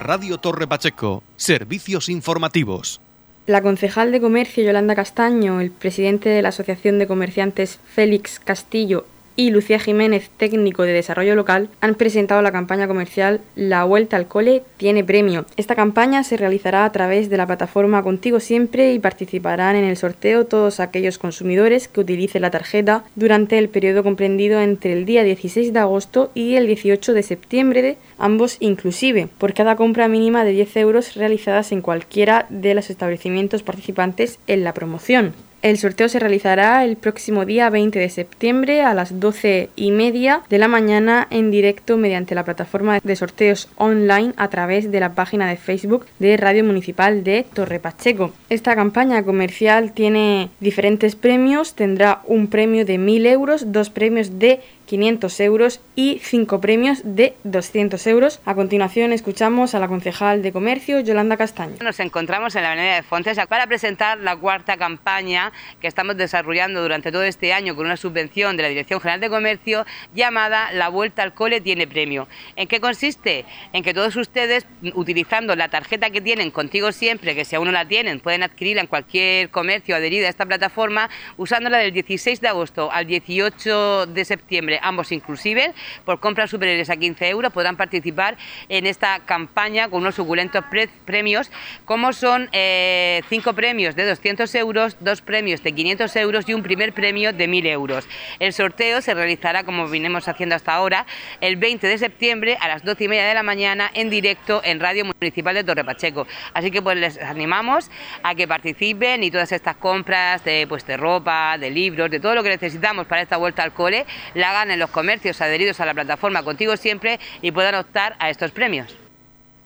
Radio 0.00 0.38
Torre 0.38 0.66
Pacheco, 0.66 1.22
servicios 1.36 2.08
informativos. 2.08 3.00
La 3.46 3.62
concejal 3.62 4.12
de 4.12 4.20
Comercio 4.20 4.64
Yolanda 4.64 4.94
Castaño, 4.94 5.60
el 5.60 5.70
presidente 5.70 6.28
de 6.28 6.42
la 6.42 6.50
Asociación 6.50 6.98
de 6.98 7.06
Comerciantes 7.06 7.80
Félix 7.94 8.40
Castillo 8.40 9.06
y 9.38 9.50
Lucía 9.50 9.78
Jiménez, 9.78 10.30
técnico 10.36 10.82
de 10.82 10.92
desarrollo 10.92 11.36
local, 11.36 11.68
han 11.80 11.94
presentado 11.94 12.42
la 12.42 12.50
campaña 12.50 12.88
comercial 12.88 13.40
La 13.54 13.84
Vuelta 13.84 14.16
al 14.16 14.26
Cole 14.26 14.64
tiene 14.78 15.04
premio. 15.04 15.46
Esta 15.56 15.76
campaña 15.76 16.24
se 16.24 16.36
realizará 16.36 16.84
a 16.84 16.90
través 16.90 17.30
de 17.30 17.36
la 17.36 17.46
plataforma 17.46 18.02
Contigo 18.02 18.40
Siempre 18.40 18.92
y 18.92 18.98
participarán 18.98 19.76
en 19.76 19.84
el 19.84 19.96
sorteo 19.96 20.46
todos 20.46 20.80
aquellos 20.80 21.18
consumidores 21.18 21.86
que 21.86 22.00
utilicen 22.00 22.42
la 22.42 22.50
tarjeta 22.50 23.04
durante 23.14 23.58
el 23.58 23.68
periodo 23.68 24.02
comprendido 24.02 24.60
entre 24.60 24.92
el 24.92 25.04
día 25.04 25.22
16 25.22 25.72
de 25.72 25.78
agosto 25.78 26.32
y 26.34 26.56
el 26.56 26.66
18 26.66 27.12
de 27.12 27.22
septiembre, 27.22 27.96
ambos 28.18 28.56
inclusive, 28.58 29.28
por 29.38 29.54
cada 29.54 29.76
compra 29.76 30.08
mínima 30.08 30.42
de 30.42 30.50
10 30.50 30.76
euros 30.78 31.14
realizadas 31.14 31.70
en 31.70 31.80
cualquiera 31.80 32.46
de 32.50 32.74
los 32.74 32.90
establecimientos 32.90 33.62
participantes 33.62 34.40
en 34.48 34.64
la 34.64 34.74
promoción. 34.74 35.32
El 35.60 35.76
sorteo 35.76 36.08
se 36.08 36.20
realizará 36.20 36.84
el 36.84 36.96
próximo 36.96 37.44
día 37.44 37.68
20 37.68 37.98
de 37.98 38.08
septiembre 38.10 38.82
a 38.82 38.94
las 38.94 39.18
12 39.18 39.70
y 39.74 39.90
media 39.90 40.42
de 40.48 40.58
la 40.58 40.68
mañana 40.68 41.26
en 41.30 41.50
directo 41.50 41.96
mediante 41.96 42.36
la 42.36 42.44
plataforma 42.44 43.00
de 43.02 43.16
sorteos 43.16 43.68
online 43.74 44.34
a 44.36 44.50
través 44.50 44.92
de 44.92 45.00
la 45.00 45.14
página 45.14 45.48
de 45.48 45.56
Facebook 45.56 46.06
de 46.20 46.36
Radio 46.36 46.62
Municipal 46.62 47.24
de 47.24 47.44
Torre 47.52 47.80
Pacheco. 47.80 48.32
Esta 48.50 48.76
campaña 48.76 49.24
comercial 49.24 49.90
tiene 49.90 50.48
diferentes 50.60 51.16
premios, 51.16 51.74
tendrá 51.74 52.22
un 52.26 52.46
premio 52.46 52.84
de 52.84 52.96
1.000 53.00 53.26
euros, 53.26 53.72
dos 53.72 53.90
premios 53.90 54.38
de 54.38 54.60
500 54.88 55.40
euros 55.40 55.80
y 55.94 56.18
5 56.22 56.60
premios 56.60 57.00
de 57.04 57.34
200 57.44 58.04
euros. 58.06 58.40
A 58.46 58.54
continuación 58.54 59.12
escuchamos 59.12 59.74
a 59.74 59.78
la 59.78 59.86
concejal 59.86 60.42
de 60.42 60.50
Comercio, 60.50 61.00
Yolanda 61.00 61.36
Castaño. 61.36 61.76
Nos 61.82 62.00
encontramos 62.00 62.56
en 62.56 62.62
la 62.62 62.72
Avenida 62.72 62.94
de 62.94 63.02
Fontes 63.02 63.38
para 63.48 63.66
presentar 63.66 64.18
la 64.18 64.34
cuarta 64.34 64.76
campaña 64.78 65.52
que 65.80 65.86
estamos 65.86 66.16
desarrollando 66.16 66.80
durante 66.80 67.12
todo 67.12 67.22
este 67.22 67.52
año 67.52 67.76
con 67.76 67.84
una 67.84 67.98
subvención 67.98 68.56
de 68.56 68.62
la 68.62 68.70
Dirección 68.70 69.00
General 69.00 69.20
de 69.20 69.28
Comercio 69.28 69.84
llamada 70.14 70.72
La 70.72 70.88
Vuelta 70.88 71.22
al 71.22 71.34
Cole 71.34 71.60
tiene 71.60 71.86
premio. 71.86 72.26
¿En 72.56 72.66
qué 72.66 72.80
consiste? 72.80 73.44
En 73.74 73.82
que 73.82 73.92
todos 73.92 74.16
ustedes, 74.16 74.66
utilizando 74.94 75.54
la 75.54 75.68
tarjeta 75.68 76.08
que 76.08 76.22
tienen 76.22 76.50
contigo 76.50 76.92
siempre, 76.92 77.34
que 77.34 77.44
si 77.44 77.56
aún 77.56 77.66
no 77.66 77.72
la 77.72 77.86
tienen, 77.86 78.20
pueden 78.20 78.42
adquirirla 78.42 78.80
en 78.80 78.86
cualquier 78.86 79.50
comercio 79.50 79.94
adherido 79.94 80.26
a 80.26 80.30
esta 80.30 80.46
plataforma, 80.46 81.10
usándola 81.36 81.76
del 81.76 81.92
16 81.92 82.40
de 82.40 82.48
agosto 82.48 82.90
al 82.90 83.06
18 83.06 84.06
de 84.06 84.24
septiembre 84.24 84.77
ambos 84.82 85.12
inclusive, 85.12 85.72
por 86.04 86.20
compras 86.20 86.50
superiores 86.50 86.90
a 86.90 86.96
15 86.96 87.28
euros 87.28 87.52
podrán 87.52 87.76
participar 87.76 88.36
en 88.68 88.86
esta 88.86 89.20
campaña 89.20 89.88
con 89.88 90.02
unos 90.02 90.14
suculentos 90.14 90.64
premios, 91.04 91.50
como 91.84 92.12
son 92.12 92.48
eh, 92.52 93.22
cinco 93.28 93.52
premios 93.52 93.96
de 93.96 94.06
200 94.06 94.54
euros, 94.54 94.96
dos 95.00 95.22
premios 95.22 95.62
de 95.62 95.72
500 95.72 96.16
euros 96.16 96.48
y 96.48 96.54
un 96.54 96.62
primer 96.62 96.92
premio 96.92 97.32
de 97.32 97.48
1.000 97.48 97.66
euros. 97.66 98.08
El 98.38 98.52
sorteo 98.52 99.00
se 99.02 99.14
realizará, 99.14 99.64
como 99.64 99.88
vinimos 99.88 100.28
haciendo 100.28 100.54
hasta 100.54 100.74
ahora, 100.74 101.06
el 101.40 101.56
20 101.56 101.86
de 101.86 101.98
septiembre 101.98 102.58
a 102.60 102.68
las 102.68 102.84
12 102.84 103.04
y 103.04 103.08
media 103.08 103.26
de 103.26 103.34
la 103.34 103.42
mañana 103.42 103.90
en 103.94 104.10
directo 104.10 104.60
en 104.64 104.80
Radio 104.80 105.04
Municipal 105.04 105.54
de 105.54 105.64
Torre 105.64 105.84
Pacheco. 105.84 106.26
Así 106.54 106.70
que 106.70 106.82
pues 106.82 106.96
les 106.96 107.18
animamos 107.20 107.90
a 108.22 108.34
que 108.34 108.46
participen 108.48 109.22
y 109.24 109.30
todas 109.30 109.52
estas 109.52 109.76
compras 109.76 110.44
de, 110.44 110.66
pues, 110.68 110.86
de 110.86 110.96
ropa, 110.96 111.56
de 111.58 111.70
libros, 111.70 112.10
de 112.10 112.20
todo 112.20 112.34
lo 112.34 112.42
que 112.42 112.50
necesitamos 112.50 113.06
para 113.06 113.22
esta 113.22 113.36
vuelta 113.36 113.62
al 113.62 113.72
cole, 113.72 114.06
la 114.34 114.50
hagan 114.50 114.67
en 114.70 114.78
los 114.78 114.90
comercios 114.90 115.40
adheridos 115.40 115.80
a 115.80 115.86
la 115.86 115.94
plataforma 115.94 116.42
Contigo 116.42 116.76
Siempre 116.76 117.18
y 117.42 117.50
puedan 117.52 117.74
optar 117.74 118.16
a 118.18 118.30
estos 118.30 118.50
premios. 118.50 118.96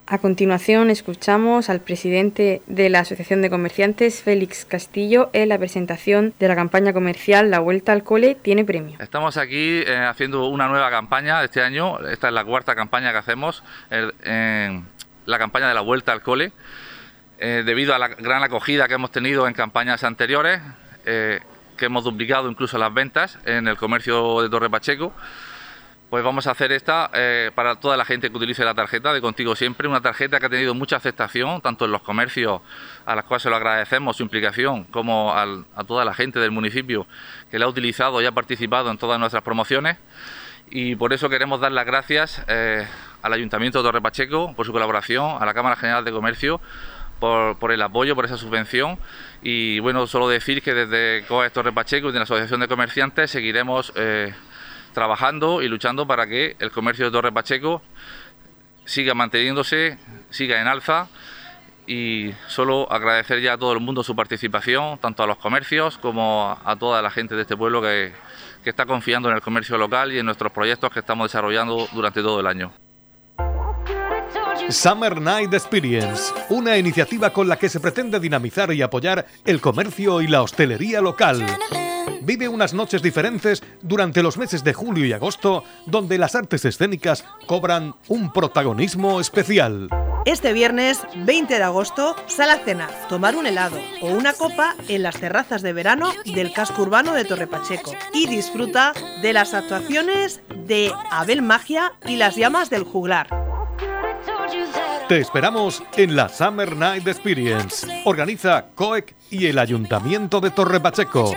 A 0.06 0.18
continuación 0.18 0.90
escuchamos 0.90 1.70
al 1.70 1.80
presidente 1.80 2.60
de 2.66 2.90
la 2.90 3.00
Asociación 3.00 3.40
de 3.40 3.48
Comerciantes, 3.50 4.22
Félix 4.22 4.64
Castillo, 4.64 5.30
en 5.32 5.48
la 5.48 5.58
presentación 5.58 6.34
de 6.38 6.48
la 6.48 6.56
campaña 6.56 6.92
comercial 6.92 7.50
La 7.50 7.60
Vuelta 7.60 7.92
al 7.92 8.02
Cole 8.02 8.34
tiene 8.34 8.64
premio. 8.64 8.96
Estamos 9.00 9.36
aquí 9.36 9.82
eh, 9.86 9.96
haciendo 9.96 10.46
una 10.48 10.68
nueva 10.68 10.90
campaña 10.90 11.42
este 11.44 11.62
año, 11.62 12.00
esta 12.08 12.28
es 12.28 12.34
la 12.34 12.44
cuarta 12.44 12.74
campaña 12.74 13.12
que 13.12 13.18
hacemos, 13.18 13.62
la 13.90 15.38
campaña 15.38 15.68
de 15.68 15.74
la 15.74 15.80
Vuelta 15.82 16.12
al 16.12 16.20
Cole, 16.20 16.52
eh, 17.38 17.62
debido 17.64 17.94
a 17.94 17.98
la 17.98 18.08
gran 18.08 18.42
acogida 18.42 18.88
que 18.88 18.94
hemos 18.94 19.12
tenido 19.12 19.46
en 19.46 19.54
campañas 19.54 20.04
anteriores, 20.04 20.60
eh, 21.06 21.40
que 21.82 21.86
hemos 21.86 22.04
duplicado 22.04 22.48
incluso 22.48 22.78
las 22.78 22.94
ventas 22.94 23.40
en 23.44 23.66
el 23.66 23.76
comercio 23.76 24.40
de 24.40 24.48
Torre 24.48 24.70
Pacheco 24.70 25.12
pues 26.10 26.22
vamos 26.22 26.46
a 26.46 26.52
hacer 26.52 26.70
esta 26.70 27.10
eh, 27.12 27.50
para 27.56 27.80
toda 27.80 27.96
la 27.96 28.04
gente 28.04 28.30
que 28.30 28.36
utilice 28.36 28.64
la 28.64 28.72
tarjeta 28.72 29.12
de 29.12 29.20
Contigo 29.20 29.56
Siempre, 29.56 29.88
una 29.88 30.00
tarjeta 30.00 30.38
que 30.38 30.46
ha 30.46 30.48
tenido 30.48 30.74
mucha 30.74 30.94
aceptación, 30.94 31.60
tanto 31.60 31.86
en 31.86 31.90
los 31.90 32.02
comercios 32.02 32.60
a 33.04 33.16
los 33.16 33.24
cuales 33.24 33.42
se 33.42 33.50
lo 33.50 33.56
agradecemos 33.56 34.18
su 34.18 34.22
implicación, 34.22 34.84
como 34.84 35.34
a 35.34 35.84
toda 35.84 36.04
la 36.04 36.14
gente 36.14 36.38
del 36.38 36.52
municipio 36.52 37.08
que 37.50 37.58
la 37.58 37.64
ha 37.64 37.68
utilizado 37.68 38.22
y 38.22 38.26
ha 38.26 38.30
participado 38.30 38.88
en 38.92 38.98
todas 38.98 39.18
nuestras 39.18 39.42
promociones. 39.42 39.96
Y 40.70 40.94
por 40.94 41.12
eso 41.12 41.28
queremos 41.28 41.58
dar 41.58 41.72
las 41.72 41.84
gracias 41.84 42.44
eh, 42.46 42.86
al 43.22 43.32
Ayuntamiento 43.32 43.78
de 43.78 43.88
Torre 43.88 44.00
Pacheco 44.00 44.54
por 44.54 44.66
su 44.66 44.72
colaboración, 44.72 45.42
a 45.42 45.46
la 45.46 45.52
Cámara 45.52 45.74
General 45.74 46.04
de 46.04 46.12
Comercio 46.12 46.60
por, 47.22 47.70
el 47.70 47.82
apoyo, 47.82 48.16
por 48.16 48.24
esa 48.24 48.36
subvención. 48.36 48.98
Y 49.42 49.78
bueno, 49.78 50.06
solo 50.08 50.28
decir 50.28 50.60
que 50.60 50.74
desde 50.74 51.24
COES 51.28 51.52
Torre 51.52 51.72
Pacheco 51.72 52.08
y 52.08 52.12
de 52.12 52.18
la 52.18 52.24
Asociación 52.24 52.60
de 52.60 52.66
Comerciantes 52.66 53.30
seguiremos 53.30 53.92
eh, 53.94 54.34
trabajando 54.92 55.62
y 55.62 55.68
luchando 55.68 56.06
para 56.06 56.26
que 56.26 56.56
el 56.58 56.72
comercio 56.72 57.04
de 57.04 57.12
Torre 57.12 57.30
Pacheco 57.30 57.80
siga 58.84 59.14
manteniéndose, 59.14 59.98
siga 60.30 60.60
en 60.60 60.66
alza 60.66 61.06
y 61.86 62.32
solo 62.48 62.90
agradecer 62.90 63.40
ya 63.40 63.52
a 63.52 63.58
todo 63.58 63.72
el 63.72 63.80
mundo 63.80 64.02
su 64.02 64.16
participación, 64.16 64.98
tanto 64.98 65.22
a 65.22 65.26
los 65.28 65.36
comercios 65.36 65.98
como 65.98 66.58
a 66.64 66.76
toda 66.76 67.02
la 67.02 67.10
gente 67.10 67.36
de 67.36 67.42
este 67.42 67.56
pueblo 67.56 67.80
que, 67.80 68.12
que 68.64 68.70
está 68.70 68.84
confiando 68.84 69.28
en 69.28 69.36
el 69.36 69.42
comercio 69.42 69.78
local 69.78 70.12
y 70.12 70.18
en 70.18 70.26
nuestros 70.26 70.50
proyectos 70.50 70.90
que 70.90 70.98
estamos 70.98 71.30
desarrollando 71.30 71.88
durante 71.92 72.20
todo 72.20 72.40
el 72.40 72.48
año. 72.48 72.72
Summer 74.72 75.20
Night 75.20 75.52
Experience, 75.52 76.32
una 76.48 76.78
iniciativa 76.78 77.32
con 77.32 77.48
la 77.48 77.56
que 77.56 77.68
se 77.68 77.80
pretende 77.80 78.18
dinamizar 78.18 78.72
y 78.72 78.82
apoyar 78.82 79.26
el 79.44 79.60
comercio 79.60 80.20
y 80.20 80.28
la 80.28 80.42
hostelería 80.42 81.00
local 81.00 81.44
vive 82.24 82.48
unas 82.48 82.72
noches 82.72 83.02
diferentes 83.02 83.62
durante 83.82 84.22
los 84.22 84.38
meses 84.38 84.64
de 84.64 84.72
julio 84.72 85.04
y 85.04 85.12
agosto, 85.12 85.64
donde 85.86 86.18
las 86.18 86.34
artes 86.34 86.64
escénicas 86.64 87.24
cobran 87.46 87.94
un 88.08 88.32
protagonismo 88.32 89.20
especial. 89.20 89.88
Este 90.24 90.52
viernes 90.52 91.00
20 91.16 91.58
de 91.58 91.62
agosto, 91.62 92.14
sal 92.26 92.50
a 92.50 92.58
cenar, 92.58 92.90
tomar 93.08 93.34
un 93.34 93.46
helado 93.46 93.78
o 94.00 94.06
una 94.06 94.32
copa 94.32 94.76
en 94.88 95.02
las 95.02 95.18
terrazas 95.18 95.62
de 95.62 95.72
verano 95.72 96.12
del 96.24 96.52
casco 96.52 96.82
urbano 96.82 97.12
de 97.14 97.24
Torre 97.24 97.48
Pacheco 97.48 97.92
y 98.12 98.28
disfruta 98.28 98.92
de 99.20 99.32
las 99.32 99.52
actuaciones 99.52 100.40
de 100.64 100.92
Abel 101.10 101.42
Magia 101.42 101.92
y 102.06 102.16
las 102.16 102.36
llamas 102.36 102.70
del 102.70 102.84
juglar. 102.84 103.26
Te 105.08 105.18
esperamos 105.18 105.82
en 105.96 106.16
la 106.16 106.28
Summer 106.28 106.76
Night 106.76 107.06
Experience. 107.06 107.86
Organiza 108.04 108.66
COEC 108.74 109.14
y 109.30 109.46
el 109.46 109.58
Ayuntamiento 109.58 110.40
de 110.40 110.50
Torre 110.50 110.80
Pacheco. 110.80 111.34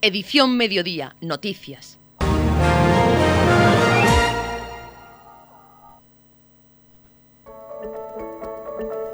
Edición 0.00 0.56
Mediodía, 0.56 1.16
Noticias. 1.20 1.98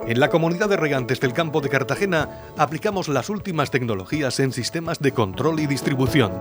En 0.09 0.21
la 0.21 0.31
comunidad 0.31 0.71
de 0.71 0.79
regantes 0.79 1.21
del 1.21 1.35
campo 1.35 1.61
de 1.61 1.69
Cartagena 1.69 2.53
aplicamos 2.57 3.09
las 3.09 3.29
últimas 3.29 3.71
tecnologías 3.71 4.41
en 4.41 4.53
sistemas 4.53 5.01
de 5.01 5.13
control 5.13 5.61
y 5.61 5.67
distribución, 5.67 6.41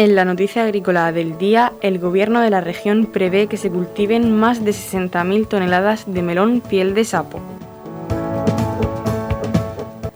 En 0.00 0.14
la 0.14 0.24
noticia 0.24 0.64
agrícola 0.64 1.12
del 1.12 1.36
día, 1.36 1.74
el 1.82 1.98
gobierno 1.98 2.40
de 2.40 2.48
la 2.48 2.62
región 2.62 3.04
prevé 3.04 3.48
que 3.48 3.58
se 3.58 3.70
cultiven 3.70 4.34
más 4.34 4.64
de 4.64 4.70
60.000 4.70 5.46
toneladas 5.46 6.10
de 6.10 6.22
melón 6.22 6.62
piel 6.62 6.94
de 6.94 7.04
sapo. 7.04 7.38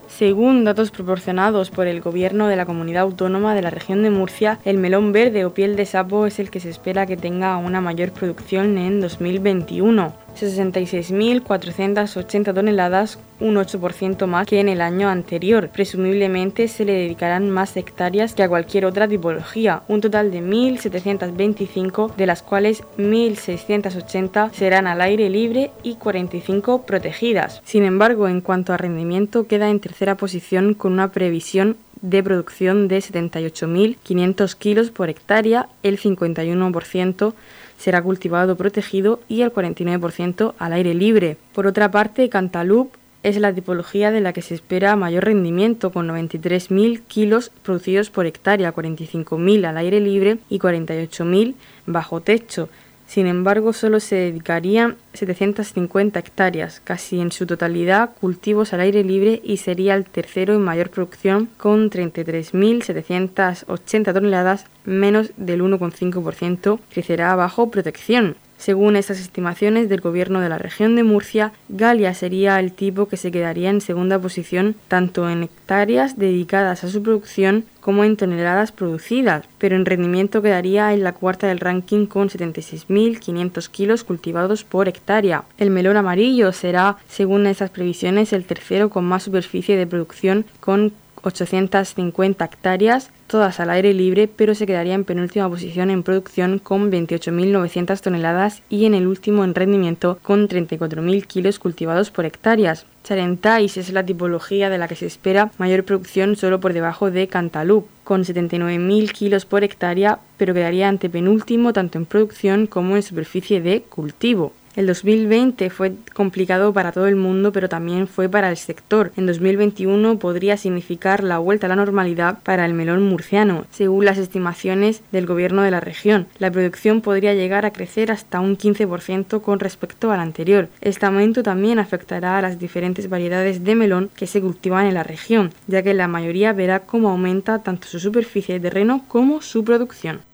Según 0.08 0.64
datos 0.64 0.90
proporcionados 0.90 1.68
por 1.68 1.86
el 1.86 2.00
Gobierno 2.00 2.48
de 2.48 2.56
la 2.56 2.64
Comunidad 2.64 3.02
Autónoma 3.02 3.54
de 3.54 3.60
la 3.60 3.68
región 3.68 4.02
de 4.02 4.08
Murcia, 4.08 4.58
el 4.64 4.78
melón 4.78 5.12
verde 5.12 5.44
o 5.44 5.52
piel 5.52 5.76
de 5.76 5.84
sapo 5.84 6.24
es 6.24 6.38
el 6.38 6.48
que 6.48 6.60
se 6.60 6.70
espera 6.70 7.04
que 7.04 7.18
tenga 7.18 7.58
una 7.58 7.82
mayor 7.82 8.10
producción 8.12 8.78
en 8.78 9.02
2021. 9.02 10.23
66.480 10.34 12.54
toneladas, 12.54 13.18
un 13.40 13.56
8% 13.56 14.26
más 14.26 14.46
que 14.46 14.60
en 14.60 14.68
el 14.68 14.80
año 14.80 15.08
anterior. 15.08 15.70
Presumiblemente 15.72 16.68
se 16.68 16.84
le 16.84 16.92
dedicarán 16.92 17.50
más 17.50 17.76
hectáreas 17.76 18.34
que 18.34 18.42
a 18.42 18.48
cualquier 18.48 18.86
otra 18.86 19.08
tipología, 19.08 19.82
un 19.88 20.00
total 20.00 20.30
de 20.30 20.42
1.725, 20.42 22.14
de 22.14 22.26
las 22.26 22.42
cuales 22.42 22.84
1.680 22.98 24.52
serán 24.52 24.86
al 24.86 25.00
aire 25.00 25.30
libre 25.30 25.70
y 25.82 25.96
45 25.96 26.82
protegidas. 26.82 27.60
Sin 27.64 27.84
embargo, 27.84 28.28
en 28.28 28.40
cuanto 28.40 28.72
a 28.72 28.76
rendimiento, 28.76 29.46
queda 29.46 29.70
en 29.70 29.80
tercera 29.80 30.16
posición 30.16 30.74
con 30.74 30.92
una 30.92 31.12
previsión 31.12 31.76
de 32.02 32.22
producción 32.22 32.86
de 32.86 32.98
78.500 32.98 34.54
kilos 34.56 34.90
por 34.90 35.08
hectárea, 35.08 35.68
el 35.82 35.98
51% 35.98 37.32
será 37.78 38.02
cultivado 38.02 38.56
protegido 38.56 39.20
y 39.28 39.42
el 39.42 39.52
49% 39.52 40.54
al 40.58 40.72
aire 40.72 40.94
libre. 40.94 41.36
Por 41.52 41.66
otra 41.66 41.90
parte, 41.90 42.28
Cantaloupe 42.28 42.98
es 43.24 43.38
la 43.38 43.54
tipología 43.54 44.10
de 44.10 44.20
la 44.20 44.34
que 44.34 44.42
se 44.42 44.54
espera 44.54 44.96
mayor 44.96 45.24
rendimiento, 45.24 45.90
con 45.90 46.06
93.000 46.08 47.00
kilos 47.08 47.50
producidos 47.62 48.10
por 48.10 48.26
hectárea, 48.26 48.74
45.000 48.74 49.64
al 49.64 49.78
aire 49.78 49.98
libre 50.00 50.38
y 50.50 50.58
48.000 50.58 51.54
bajo 51.86 52.20
techo. 52.20 52.68
Sin 53.06 53.26
embargo, 53.26 53.72
solo 53.72 53.98
se 54.00 54.16
dedicarían 54.16 54.96
750 55.12 56.18
hectáreas, 56.18 56.80
casi 56.82 57.20
en 57.20 57.30
su 57.32 57.46
totalidad 57.46 58.10
cultivos 58.20 58.72
al 58.72 58.80
aire 58.80 59.04
libre 59.04 59.40
y 59.44 59.58
sería 59.58 59.94
el 59.94 60.06
tercero 60.06 60.54
en 60.54 60.62
mayor 60.62 60.90
producción 60.90 61.48
con 61.56 61.90
33.780 61.90 64.12
toneladas, 64.12 64.66
menos 64.84 65.30
del 65.36 65.62
1,5% 65.62 66.80
crecerá 66.90 67.36
bajo 67.36 67.70
protección. 67.70 68.34
Según 68.64 68.96
estas 68.96 69.20
estimaciones 69.20 69.90
del 69.90 70.00
gobierno 70.00 70.40
de 70.40 70.48
la 70.48 70.56
región 70.56 70.96
de 70.96 71.02
Murcia, 71.02 71.52
Galia 71.68 72.14
sería 72.14 72.58
el 72.58 72.72
tipo 72.72 73.08
que 73.08 73.18
se 73.18 73.30
quedaría 73.30 73.68
en 73.68 73.82
segunda 73.82 74.18
posición 74.18 74.74
tanto 74.88 75.28
en 75.28 75.42
hectáreas 75.42 76.16
dedicadas 76.16 76.82
a 76.82 76.88
su 76.88 77.02
producción 77.02 77.66
como 77.80 78.04
en 78.04 78.16
toneladas 78.16 78.72
producidas, 78.72 79.44
pero 79.58 79.76
en 79.76 79.84
rendimiento 79.84 80.40
quedaría 80.40 80.94
en 80.94 81.04
la 81.04 81.12
cuarta 81.12 81.46
del 81.46 81.60
ranking 81.60 82.06
con 82.06 82.30
76.500 82.30 83.68
kilos 83.68 84.02
cultivados 84.02 84.64
por 84.64 84.88
hectárea. 84.88 85.44
El 85.58 85.70
melón 85.70 85.98
amarillo 85.98 86.50
será, 86.52 86.96
según 87.06 87.46
estas 87.46 87.68
previsiones, 87.68 88.32
el 88.32 88.46
tercero 88.46 88.88
con 88.88 89.04
más 89.04 89.24
superficie 89.24 89.76
de 89.76 89.86
producción 89.86 90.46
con 90.60 90.94
850 91.24 92.44
hectáreas, 92.44 93.10
todas 93.26 93.58
al 93.58 93.70
aire 93.70 93.92
libre, 93.94 94.28
pero 94.28 94.54
se 94.54 94.66
quedaría 94.66 94.94
en 94.94 95.04
penúltima 95.04 95.48
posición 95.48 95.90
en 95.90 96.02
producción 96.02 96.58
con 96.58 96.92
28.900 96.92 98.00
toneladas 98.00 98.62
y 98.68 98.84
en 98.84 98.94
el 98.94 99.06
último 99.06 99.44
en 99.44 99.54
rendimiento 99.54 100.18
con 100.22 100.48
34.000 100.48 101.26
kilos 101.26 101.58
cultivados 101.58 102.10
por 102.10 102.26
hectáreas. 102.26 102.86
Charentais 103.02 103.76
es 103.76 103.92
la 103.92 104.04
tipología 104.04 104.70
de 104.70 104.78
la 104.78 104.88
que 104.88 104.96
se 104.96 105.06
espera 105.06 105.50
mayor 105.58 105.84
producción 105.84 106.36
solo 106.36 106.60
por 106.60 106.72
debajo 106.72 107.10
de 107.10 107.28
Cantaloupe, 107.28 107.88
con 108.02 108.24
79.000 108.24 109.12
kilos 109.12 109.44
por 109.44 109.64
hectárea, 109.64 110.20
pero 110.36 110.54
quedaría 110.54 110.88
ante 110.88 111.10
penúltimo 111.10 111.72
tanto 111.72 111.98
en 111.98 112.06
producción 112.06 112.66
como 112.66 112.96
en 112.96 113.02
superficie 113.02 113.60
de 113.60 113.82
cultivo. 113.82 114.52
El 114.76 114.88
2020 114.88 115.70
fue 115.70 115.92
complicado 116.14 116.72
para 116.72 116.90
todo 116.90 117.06
el 117.06 117.14
mundo, 117.14 117.52
pero 117.52 117.68
también 117.68 118.08
fue 118.08 118.28
para 118.28 118.50
el 118.50 118.56
sector. 118.56 119.12
En 119.16 119.24
2021 119.24 120.18
podría 120.18 120.56
significar 120.56 121.22
la 121.22 121.38
vuelta 121.38 121.66
a 121.66 121.68
la 121.68 121.76
normalidad 121.76 122.40
para 122.42 122.66
el 122.66 122.74
melón 122.74 123.04
murciano, 123.04 123.66
según 123.70 124.04
las 124.04 124.18
estimaciones 124.18 125.00
del 125.12 125.26
gobierno 125.26 125.62
de 125.62 125.70
la 125.70 125.78
región. 125.78 126.26
La 126.38 126.50
producción 126.50 127.02
podría 127.02 127.34
llegar 127.34 127.64
a 127.64 127.72
crecer 127.72 128.10
hasta 128.10 128.40
un 128.40 128.58
15% 128.58 129.42
con 129.42 129.60
respecto 129.60 130.10
al 130.10 130.18
anterior. 130.18 130.68
Este 130.80 131.06
aumento 131.06 131.44
también 131.44 131.78
afectará 131.78 132.36
a 132.38 132.42
las 132.42 132.58
diferentes 132.58 133.08
variedades 133.08 133.62
de 133.62 133.76
melón 133.76 134.10
que 134.16 134.26
se 134.26 134.40
cultivan 134.40 134.86
en 134.86 134.94
la 134.94 135.04
región, 135.04 135.52
ya 135.68 135.84
que 135.84 135.94
la 135.94 136.08
mayoría 136.08 136.52
verá 136.52 136.80
cómo 136.80 137.10
aumenta 137.10 137.62
tanto 137.62 137.86
su 137.86 138.00
superficie 138.00 138.54
de 138.54 138.68
terreno 138.68 139.04
como 139.06 139.40
su 139.40 139.62
producción. 139.62 140.33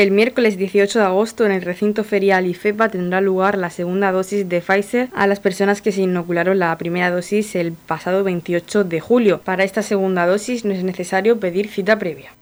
El 0.00 0.12
miércoles 0.12 0.56
18 0.56 0.98
de 0.98 1.04
agosto 1.04 1.44
en 1.44 1.52
el 1.52 1.60
recinto 1.60 2.04
ferial 2.04 2.46
IFEPA 2.46 2.88
tendrá 2.88 3.20
lugar 3.20 3.58
la 3.58 3.68
segunda 3.68 4.12
dosis 4.12 4.48
de 4.48 4.62
Pfizer 4.62 5.10
a 5.12 5.26
las 5.26 5.40
personas 5.40 5.82
que 5.82 5.92
se 5.92 6.00
inocularon 6.00 6.58
la 6.58 6.78
primera 6.78 7.10
dosis 7.10 7.54
el 7.54 7.72
pasado 7.72 8.24
28 8.24 8.84
de 8.84 8.98
julio. 8.98 9.42
Para 9.42 9.62
esta 9.62 9.82
segunda 9.82 10.26
dosis 10.26 10.64
no 10.64 10.72
es 10.72 10.84
necesario 10.84 11.38
pedir 11.38 11.68
cita 11.68 11.98
previa. 11.98 12.32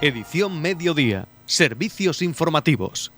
Edición 0.00 0.60
Mediodía. 0.60 1.28
Servicios 1.46 2.22
informativos. 2.22 3.12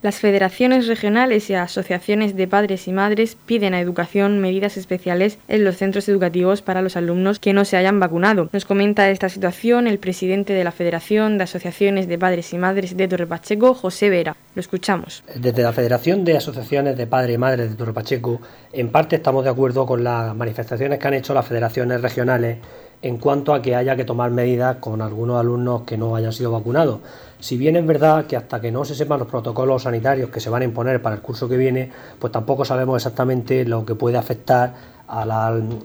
Las 0.00 0.20
federaciones 0.20 0.86
regionales 0.86 1.50
y 1.50 1.54
asociaciones 1.54 2.36
de 2.36 2.46
padres 2.46 2.86
y 2.86 2.92
madres 2.92 3.36
piden 3.46 3.74
a 3.74 3.80
Educación 3.80 4.38
medidas 4.38 4.76
especiales 4.76 5.38
en 5.48 5.64
los 5.64 5.76
centros 5.76 6.08
educativos 6.08 6.62
para 6.62 6.82
los 6.82 6.96
alumnos 6.96 7.40
que 7.40 7.52
no 7.52 7.64
se 7.64 7.76
hayan 7.76 7.98
vacunado. 7.98 8.48
Nos 8.52 8.64
comenta 8.64 9.10
esta 9.10 9.28
situación 9.28 9.88
el 9.88 9.98
presidente 9.98 10.52
de 10.52 10.62
la 10.62 10.70
Federación 10.70 11.36
de 11.36 11.44
Asociaciones 11.44 12.06
de 12.06 12.16
Padres 12.16 12.52
y 12.52 12.58
Madres 12.58 12.96
de 12.96 13.08
Torre 13.08 13.26
Pacheco, 13.26 13.74
José 13.74 14.08
Vera. 14.08 14.36
Lo 14.54 14.60
escuchamos. 14.60 15.24
Desde 15.34 15.64
la 15.64 15.72
Federación 15.72 16.24
de 16.24 16.36
Asociaciones 16.36 16.96
de 16.96 17.08
Padres 17.08 17.34
y 17.34 17.38
Madres 17.38 17.70
de 17.70 17.74
Torre 17.74 17.92
Pacheco, 17.92 18.40
en 18.72 18.90
parte 18.90 19.16
estamos 19.16 19.42
de 19.42 19.50
acuerdo 19.50 19.84
con 19.84 20.04
las 20.04 20.32
manifestaciones 20.32 21.00
que 21.00 21.08
han 21.08 21.14
hecho 21.14 21.34
las 21.34 21.44
federaciones 21.44 22.00
regionales 22.00 22.58
en 23.02 23.18
cuanto 23.18 23.54
a 23.54 23.62
que 23.62 23.74
haya 23.76 23.96
que 23.96 24.04
tomar 24.04 24.30
medidas 24.30 24.76
con 24.76 25.02
algunos 25.02 25.40
alumnos 25.40 25.82
que 25.82 25.96
no 25.96 26.14
hayan 26.16 26.32
sido 26.32 26.52
vacunados. 26.52 27.00
Si 27.40 27.56
bien 27.56 27.76
es 27.76 27.86
verdad 27.86 28.26
que 28.26 28.36
hasta 28.36 28.60
que 28.60 28.72
no 28.72 28.84
se 28.84 28.96
sepan 28.96 29.20
los 29.20 29.28
protocolos 29.28 29.84
sanitarios 29.84 30.28
que 30.28 30.40
se 30.40 30.50
van 30.50 30.62
a 30.62 30.64
imponer 30.64 31.00
para 31.00 31.14
el 31.14 31.22
curso 31.22 31.48
que 31.48 31.56
viene, 31.56 31.90
pues 32.18 32.32
tampoco 32.32 32.64
sabemos 32.64 32.96
exactamente 32.96 33.64
lo 33.64 33.86
que 33.86 33.94
puede 33.94 34.18
afectar 34.18 34.74
al, 35.06 35.78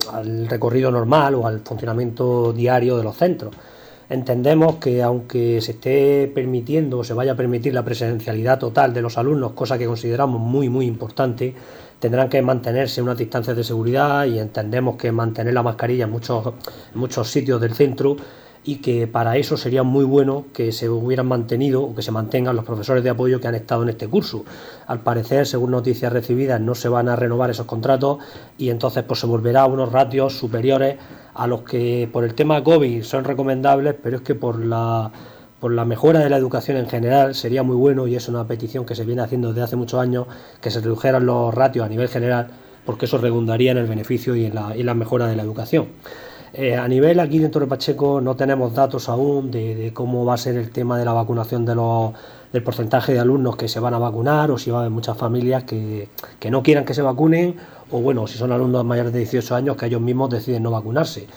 recorrido 0.49 0.89
normal 0.89 1.35
o 1.35 1.45
al 1.45 1.59
funcionamiento 1.59 2.53
diario 2.53 2.97
de 2.97 3.03
los 3.03 3.15
centros. 3.17 3.53
Entendemos 4.09 4.75
que 4.75 5.01
aunque 5.01 5.61
se 5.61 5.73
esté 5.73 6.31
permitiendo 6.33 6.99
o 6.99 7.03
se 7.03 7.13
vaya 7.13 7.33
a 7.33 7.35
permitir 7.35 7.73
la 7.73 7.85
presencialidad 7.85 8.59
total 8.59 8.93
de 8.93 9.01
los 9.01 9.17
alumnos, 9.17 9.53
cosa 9.53 9.77
que 9.77 9.85
consideramos 9.85 10.41
muy 10.41 10.69
muy 10.69 10.87
importante, 10.87 11.53
tendrán 11.99 12.29
que 12.29 12.41
mantenerse 12.41 13.01
unas 13.01 13.17
distancias 13.17 13.55
de 13.55 13.63
seguridad 13.63 14.25
y 14.25 14.39
entendemos 14.39 14.97
que 14.97 15.11
mantener 15.11 15.53
la 15.53 15.63
mascarilla 15.63 16.05
en 16.05 16.11
muchos, 16.11 16.53
muchos 16.95 17.31
sitios 17.31 17.61
del 17.61 17.73
centro 17.75 18.17
y 18.63 18.77
que 18.77 19.07
para 19.07 19.37
eso 19.37 19.57
sería 19.57 19.83
muy 19.83 20.05
bueno 20.05 20.45
que 20.53 20.71
se 20.71 20.89
hubieran 20.89 21.27
mantenido 21.27 21.83
o 21.83 21.95
que 21.95 22.01
se 22.01 22.11
mantengan 22.11 22.55
los 22.55 22.65
profesores 22.65 23.03
de 23.03 23.09
apoyo 23.09 23.41
que 23.41 23.47
han 23.47 23.55
estado 23.55 23.83
en 23.83 23.89
este 23.89 24.07
curso. 24.07 24.45
Al 24.87 25.01
parecer, 25.01 25.45
según 25.45 25.71
noticias 25.71 26.11
recibidas, 26.13 26.61
no 26.61 26.75
se 26.75 26.89
van 26.89 27.09
a 27.09 27.15
renovar 27.15 27.49
esos 27.49 27.65
contratos 27.65 28.19
y 28.57 28.69
entonces 28.69 29.03
pues 29.03 29.19
se 29.19 29.27
volverá 29.27 29.61
a 29.61 29.65
unos 29.65 29.91
ratios 29.91 30.37
superiores 30.37 30.97
a 31.33 31.47
los 31.47 31.61
que 31.61 32.09
por 32.11 32.23
el 32.23 32.35
tema 32.35 32.63
COVID 32.63 33.03
son 33.03 33.23
recomendables, 33.23 33.95
pero 34.01 34.17
es 34.17 34.23
que 34.23 34.35
por 34.35 34.63
la 34.63 35.11
por 35.59 35.71
la 35.71 35.85
mejora 35.85 36.19
de 36.19 36.29
la 36.29 36.35
educación 36.35 36.75
en 36.75 36.89
general 36.89 37.35
sería 37.35 37.63
muy 37.63 37.77
bueno 37.77 38.05
y 38.05 38.17
es 38.17 38.27
una 38.27 38.45
petición 38.45 38.85
que 38.85 38.95
se 38.95 39.05
viene 39.05 39.21
haciendo 39.21 39.47
desde 39.47 39.61
hace 39.61 39.75
muchos 39.77 39.97
años 40.01 40.27
que 40.59 40.69
se 40.69 40.81
redujeran 40.81 41.25
los 41.25 41.53
ratios 41.53 41.85
a 41.85 41.89
nivel 41.89 42.09
general 42.09 42.49
porque 42.85 43.05
eso 43.05 43.17
redundaría 43.17 43.71
en 43.71 43.77
el 43.77 43.87
beneficio 43.87 44.35
y 44.35 44.45
en 44.45 44.55
la, 44.55 44.93
mejora 44.93 45.27
de 45.27 45.35
la 45.35 45.43
educación. 45.43 45.87
Eh, 46.55 46.75
a 46.75 46.87
nivel 46.87 47.19
aquí 47.19 47.39
dentro 47.39 47.61
de 47.61 47.67
Pacheco 47.67 48.21
no 48.21 48.35
tenemos 48.35 48.75
datos 48.75 49.09
aún 49.09 49.49
de, 49.49 49.91
cómo 49.91 50.23
va 50.23 50.35
a 50.35 50.37
ser 50.37 50.55
el 50.55 50.69
tema 50.69 50.99
de 50.99 51.05
la 51.05 51.11
vacunación 51.11 51.65
de 51.65 51.73
los, 51.73 52.13
del 52.51 52.61
porcentaje 52.61 53.13
de 53.13 53.19
alumnos 53.19 53.55
que 53.55 53.67
se 53.67 53.79
van 53.79 53.95
a 53.95 53.97
vacunar 53.97 54.51
o 54.51 54.59
si 54.59 54.69
va 54.69 54.77
a 54.77 54.79
haber 54.81 54.91
muchas 54.91 55.17
familias 55.17 55.63
que, 55.63 56.09
que 56.39 56.51
no 56.51 56.61
quieran 56.61 56.85
que 56.85 56.93
se 56.93 57.01
vacunen 57.01 57.55
o 57.89 58.01
bueno, 58.01 58.27
si 58.27 58.37
son 58.37 58.51
alumnos 58.51 58.85
mayores 58.85 59.13
de 59.13 59.19
18 59.19 59.55
años 59.55 59.77
que 59.77 59.87
ellos 59.87 60.01
mismos 60.01 60.29
deciden 60.29 60.61
no 60.61 60.69
vacunarse. 60.69 61.27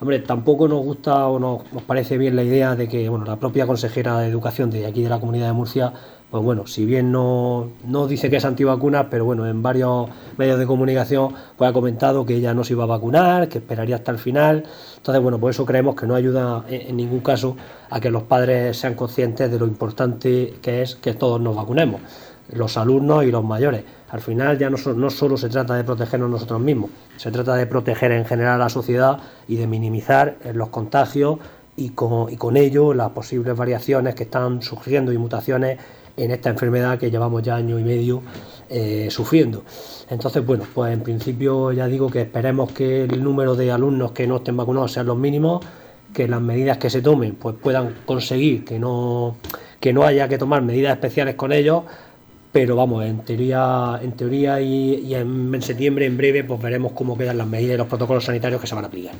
Hombre, 0.00 0.20
tampoco 0.20 0.66
nos 0.66 0.82
gusta 0.82 1.26
o 1.26 1.38
nos, 1.38 1.62
parece 1.82 2.16
bien 2.16 2.34
la 2.34 2.42
idea 2.42 2.74
de 2.74 2.88
que 2.88 3.08
bueno, 3.08 3.26
la 3.26 3.36
propia 3.36 3.66
consejera 3.66 4.18
de 4.20 4.28
Educación 4.28 4.70
de 4.70 4.86
aquí 4.86 5.02
de 5.02 5.10
la 5.10 5.20
Comunidad 5.20 5.48
de 5.48 5.52
Murcia, 5.52 5.92
pues 6.30 6.44
bueno, 6.44 6.66
si 6.68 6.84
bien 6.84 7.10
no, 7.10 7.70
no 7.84 8.06
dice 8.06 8.30
que 8.30 8.36
es 8.36 8.44
antivacuna, 8.44 9.10
pero 9.10 9.24
bueno, 9.24 9.48
en 9.48 9.62
varios 9.62 10.08
medios 10.36 10.60
de 10.60 10.66
comunicación 10.66 11.34
pues 11.56 11.68
ha 11.68 11.72
comentado 11.72 12.24
que 12.24 12.34
ella 12.34 12.54
no 12.54 12.62
se 12.62 12.74
iba 12.74 12.84
a 12.84 12.86
vacunar, 12.86 13.48
que 13.48 13.58
esperaría 13.58 13.96
hasta 13.96 14.12
el 14.12 14.18
final. 14.18 14.64
Entonces, 14.96 15.20
bueno, 15.20 15.40
por 15.40 15.50
eso 15.50 15.66
creemos 15.66 15.96
que 15.96 16.06
no 16.06 16.14
ayuda 16.14 16.64
en, 16.68 16.96
ningún 16.96 17.20
caso 17.20 17.56
a 17.90 17.98
que 17.98 18.10
los 18.10 18.22
padres 18.22 18.76
sean 18.76 18.94
conscientes 18.94 19.50
de 19.50 19.58
lo 19.58 19.66
importante 19.66 20.54
que 20.62 20.82
es 20.82 20.94
que 20.94 21.14
todos 21.14 21.40
nos 21.40 21.56
vacunemos, 21.56 22.00
los 22.52 22.76
alumnos 22.76 23.24
y 23.24 23.32
los 23.32 23.42
mayores. 23.42 23.82
Al 24.10 24.20
final 24.20 24.56
ya 24.56 24.70
no, 24.70 24.76
no 24.94 25.10
solo 25.10 25.36
se 25.36 25.48
trata 25.48 25.74
de 25.74 25.82
protegernos 25.82 26.30
nosotros 26.30 26.60
mismos, 26.60 26.90
se 27.16 27.32
trata 27.32 27.56
de 27.56 27.66
proteger 27.66 28.12
en 28.12 28.24
general 28.24 28.54
a 28.54 28.64
la 28.64 28.68
sociedad 28.68 29.18
y 29.48 29.56
de 29.56 29.66
minimizar 29.66 30.36
eh, 30.44 30.52
los 30.54 30.68
contagios 30.68 31.38
y 31.76 31.90
con, 31.90 32.30
y 32.30 32.36
con 32.36 32.56
ello 32.56 32.94
las 32.94 33.10
posibles 33.10 33.56
variaciones 33.56 34.14
que 34.14 34.24
están 34.24 34.62
surgiendo 34.62 35.12
y 35.12 35.18
mutaciones 35.18 35.78
en 36.24 36.30
esta 36.30 36.50
enfermedad 36.50 36.98
que 36.98 37.10
llevamos 37.10 37.42
ya 37.42 37.56
año 37.56 37.78
y 37.78 37.84
medio 37.84 38.22
eh, 38.68 39.08
sufriendo. 39.10 39.64
Entonces, 40.08 40.44
bueno, 40.44 40.64
pues 40.72 40.92
en 40.92 41.02
principio 41.02 41.72
ya 41.72 41.86
digo 41.86 42.10
que 42.10 42.22
esperemos 42.22 42.72
que 42.72 43.04
el 43.04 43.22
número 43.22 43.56
de 43.56 43.70
alumnos 43.70 44.12
que 44.12 44.26
no 44.26 44.36
estén 44.36 44.56
vacunados 44.56 44.92
sean 44.92 45.06
los 45.06 45.16
mínimos, 45.16 45.64
que 46.12 46.28
las 46.28 46.40
medidas 46.40 46.78
que 46.78 46.90
se 46.90 47.02
tomen 47.02 47.36
pues 47.36 47.56
puedan 47.56 47.94
conseguir 48.04 48.64
que 48.64 48.78
no, 48.78 49.36
que 49.78 49.92
no 49.92 50.04
haya 50.04 50.28
que 50.28 50.38
tomar 50.38 50.62
medidas 50.62 50.92
especiales 50.94 51.36
con 51.36 51.52
ellos 51.52 51.84
pero 52.52 52.74
vamos, 52.74 53.04
en 53.04 53.20
teoría, 53.20 54.00
en 54.02 54.12
teoría 54.12 54.60
y, 54.60 55.14
en, 55.14 55.62
septiembre, 55.62 56.06
en 56.06 56.16
breve, 56.16 56.42
pues 56.44 56.60
veremos 56.60 56.92
cómo 56.92 57.16
quedan 57.16 57.38
las 57.38 57.46
medidas 57.46 57.74
y 57.74 57.78
los 57.78 57.86
protocolos 57.86 58.24
sanitarios 58.24 58.60
que 58.60 58.66
se 58.66 58.74
van 58.74 58.84
a 58.84 58.88
aplicar. 58.88 59.14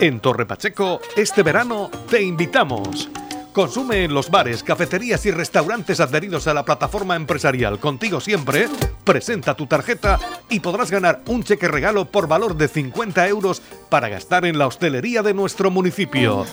En 0.00 0.20
Torre 0.20 0.46
Pacheco, 0.46 1.00
este 1.16 1.42
verano 1.42 1.90
te 2.10 2.22
invitamos. 2.22 3.08
Consume 3.54 4.02
en 4.02 4.12
los 4.12 4.30
bares, 4.30 4.64
cafeterías 4.64 5.24
y 5.26 5.30
restaurantes 5.30 6.00
adheridos 6.00 6.48
a 6.48 6.54
la 6.54 6.64
plataforma 6.64 7.14
empresarial 7.14 7.78
Contigo 7.78 8.20
Siempre, 8.20 8.68
presenta 9.04 9.54
tu 9.54 9.68
tarjeta 9.68 10.18
y 10.50 10.58
podrás 10.58 10.90
ganar 10.90 11.22
un 11.28 11.44
cheque 11.44 11.68
regalo 11.68 12.06
por 12.06 12.26
valor 12.26 12.56
de 12.56 12.66
50 12.66 13.28
euros 13.28 13.62
para 13.88 14.08
gastar 14.08 14.44
en 14.44 14.58
la 14.58 14.66
hostelería 14.66 15.22
de 15.22 15.34
nuestro 15.34 15.70
municipio. 15.70 16.44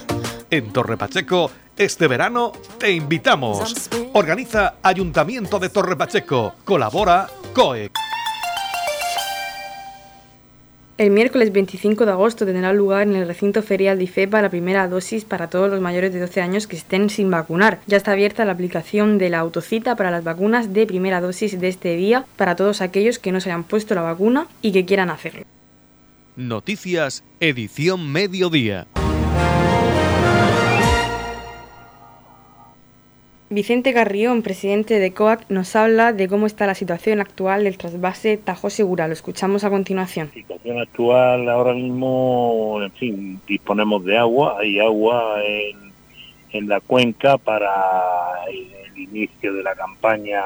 En 0.51 0.71
Torre 0.71 0.95
Pacheco, 0.95 1.49
este 1.75 2.07
verano 2.07 2.51
te 2.77 2.91
invitamos. 2.91 3.89
Organiza 4.13 4.75
Ayuntamiento 4.83 5.57
de 5.57 5.69
Torre 5.69 5.95
Pacheco. 5.95 6.53
Colabora 6.65 7.27
COEC. 7.55 8.11
El 11.01 11.09
miércoles 11.09 11.51
25 11.51 12.05
de 12.05 12.11
agosto 12.11 12.45
tendrá 12.45 12.71
lugar 12.73 13.07
en 13.07 13.15
el 13.15 13.25
recinto 13.25 13.63
ferial 13.63 13.97
de 13.97 14.03
IFEPA 14.03 14.39
la 14.39 14.51
primera 14.51 14.87
dosis 14.87 15.25
para 15.25 15.49
todos 15.49 15.67
los 15.67 15.81
mayores 15.81 16.13
de 16.13 16.19
12 16.19 16.41
años 16.41 16.67
que 16.67 16.75
estén 16.75 17.09
sin 17.09 17.31
vacunar. 17.31 17.79
Ya 17.87 17.97
está 17.97 18.11
abierta 18.11 18.45
la 18.45 18.51
aplicación 18.51 19.17
de 19.17 19.31
la 19.31 19.39
autocita 19.39 19.95
para 19.95 20.11
las 20.11 20.23
vacunas 20.23 20.73
de 20.73 20.85
primera 20.85 21.19
dosis 21.19 21.59
de 21.59 21.69
este 21.69 21.95
día 21.95 22.27
para 22.35 22.55
todos 22.55 22.81
aquellos 22.81 23.17
que 23.17 23.31
no 23.31 23.41
se 23.41 23.49
hayan 23.49 23.63
puesto 23.63 23.95
la 23.95 24.01
vacuna 24.01 24.45
y 24.61 24.73
que 24.73 24.85
quieran 24.85 25.09
hacerlo. 25.09 25.41
Noticias, 26.35 27.23
edición 27.39 28.11
mediodía. 28.11 28.85
Vicente 33.51 33.93
Carrión, 33.93 34.43
presidente 34.43 34.97
de 34.97 35.11
COAC, 35.11 35.49
nos 35.49 35.75
habla 35.75 36.13
de 36.13 36.29
cómo 36.29 36.45
está 36.45 36.65
la 36.67 36.73
situación 36.73 37.19
actual 37.19 37.65
del 37.65 37.77
trasvase 37.77 38.37
Tajo 38.37 38.69
Segura. 38.69 39.07
Lo 39.07 39.13
escuchamos 39.13 39.65
a 39.65 39.69
continuación. 39.69 40.27
La 40.27 40.33
situación 40.35 40.79
actual 40.79 41.49
ahora 41.49 41.73
mismo, 41.73 42.79
en 42.81 42.91
fin, 42.93 43.41
disponemos 43.45 44.05
de 44.05 44.17
agua, 44.17 44.55
hay 44.61 44.79
agua 44.79 45.43
en, 45.43 46.69
la 46.69 46.79
cuenca 46.79 47.37
para 47.37 47.69
el, 48.49 48.97
inicio 48.97 49.53
de 49.53 49.63
la 49.63 49.75
campaña 49.75 50.43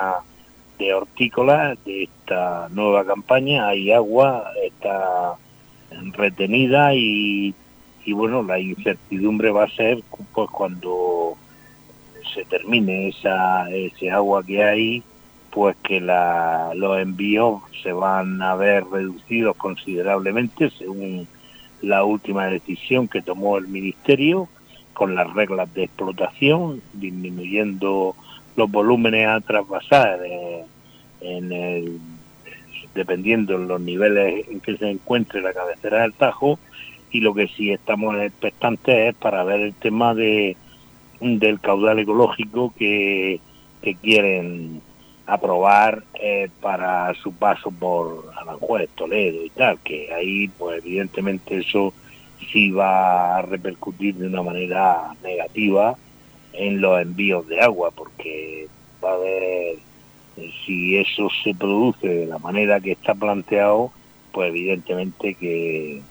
de 0.80 0.92
hortícola 0.92 1.78
de 1.86 2.06
esta 2.06 2.70
nueva 2.72 3.06
campaña. 3.06 3.68
Hay 3.68 3.92
agua, 3.92 4.50
está 4.64 5.36
retenida 6.14 6.96
y, 6.96 7.54
y 8.04 8.14
bueno, 8.14 8.42
la 8.42 8.58
incertidumbre 8.58 9.52
va 9.52 9.66
a 9.66 9.70
ser 9.70 10.02
pues 10.34 10.50
cuando 10.50 11.38
se 12.34 12.46
termine 12.46 13.10
esa, 13.10 13.70
ese 13.70 14.12
agua 14.12 14.44
que 14.44 14.64
hay, 14.64 15.04
pues 15.52 15.76
que 15.84 16.02
la, 16.02 16.72
los 16.76 17.00
envíos 17.00 17.62
se 17.82 17.94
van 17.94 18.42
a 18.42 18.56
ver 18.56 18.84
reducidos 18.86 19.56
considerablemente 19.56 20.70
según 20.72 21.28
la 21.82 22.04
última 22.04 22.48
decisión 22.48 23.08
que 23.08 23.22
tomó 23.22 23.58
el 23.58 23.68
Ministerio 23.68 24.50
con 24.94 25.16
las 25.16 25.32
reglas 25.34 25.74
de 25.74 25.84
explotación, 25.84 26.82
disminuyendo 26.94 28.16
los 28.56 28.72
volúmenes 28.72 29.28
a 29.28 29.42
traspasar 29.42 30.20
en 31.22 31.52
el, 31.52 32.00
dependiendo 32.96 33.60
de 33.60 33.68
los 33.68 33.82
niveles 33.82 34.48
en 34.50 34.62
que 34.62 34.78
se 34.78 34.90
encuentre 34.90 35.42
la 35.42 35.54
cabecera 35.54 36.02
del 36.02 36.14
Tajo 36.14 36.58
y 37.12 37.20
lo 37.20 37.34
que 37.34 37.48
sí 37.50 37.72
estamos 37.72 38.16
expectantes 38.18 39.10
es 39.10 39.16
para 39.16 39.44
ver 39.44 39.62
el 39.62 39.74
tema 39.74 40.14
de 40.14 40.58
del 41.20 41.60
caudal 41.60 42.00
ecológico 42.00 42.74
que, 42.78 43.40
que 43.82 43.96
quieren 43.96 44.82
aprobar 45.28 46.04
eh, 46.16 46.50
para 46.62 47.14
su 47.16 47.34
paso 47.34 47.72
por 47.72 48.32
Aranjuez, 48.36 48.90
Toledo 48.96 49.44
y 49.44 49.50
tal, 49.50 49.80
que 49.80 50.14
ahí 50.14 50.48
pues 50.48 50.84
evidentemente 50.84 51.60
eso 51.60 51.94
sí 52.52 52.70
va 52.72 53.38
a 53.38 53.42
repercutir 53.42 54.16
de 54.16 54.28
una 54.28 54.44
manera 54.44 55.16
negativa 55.24 55.96
en 56.54 56.80
los 56.80 57.02
envíos 57.02 57.48
de 57.48 57.60
agua, 57.62 57.92
porque 57.92 58.68
va 59.04 59.12
a 59.12 59.16
haber, 59.16 59.78
si 60.66 60.98
eso 60.98 61.28
se 61.44 61.54
produce 61.54 62.08
de 62.08 62.26
la 62.28 62.38
manera 62.38 62.80
que 62.80 62.92
está 62.92 63.14
planteado, 63.16 63.92
pues 64.32 64.50
evidentemente 64.50 65.34
que, 65.34 66.02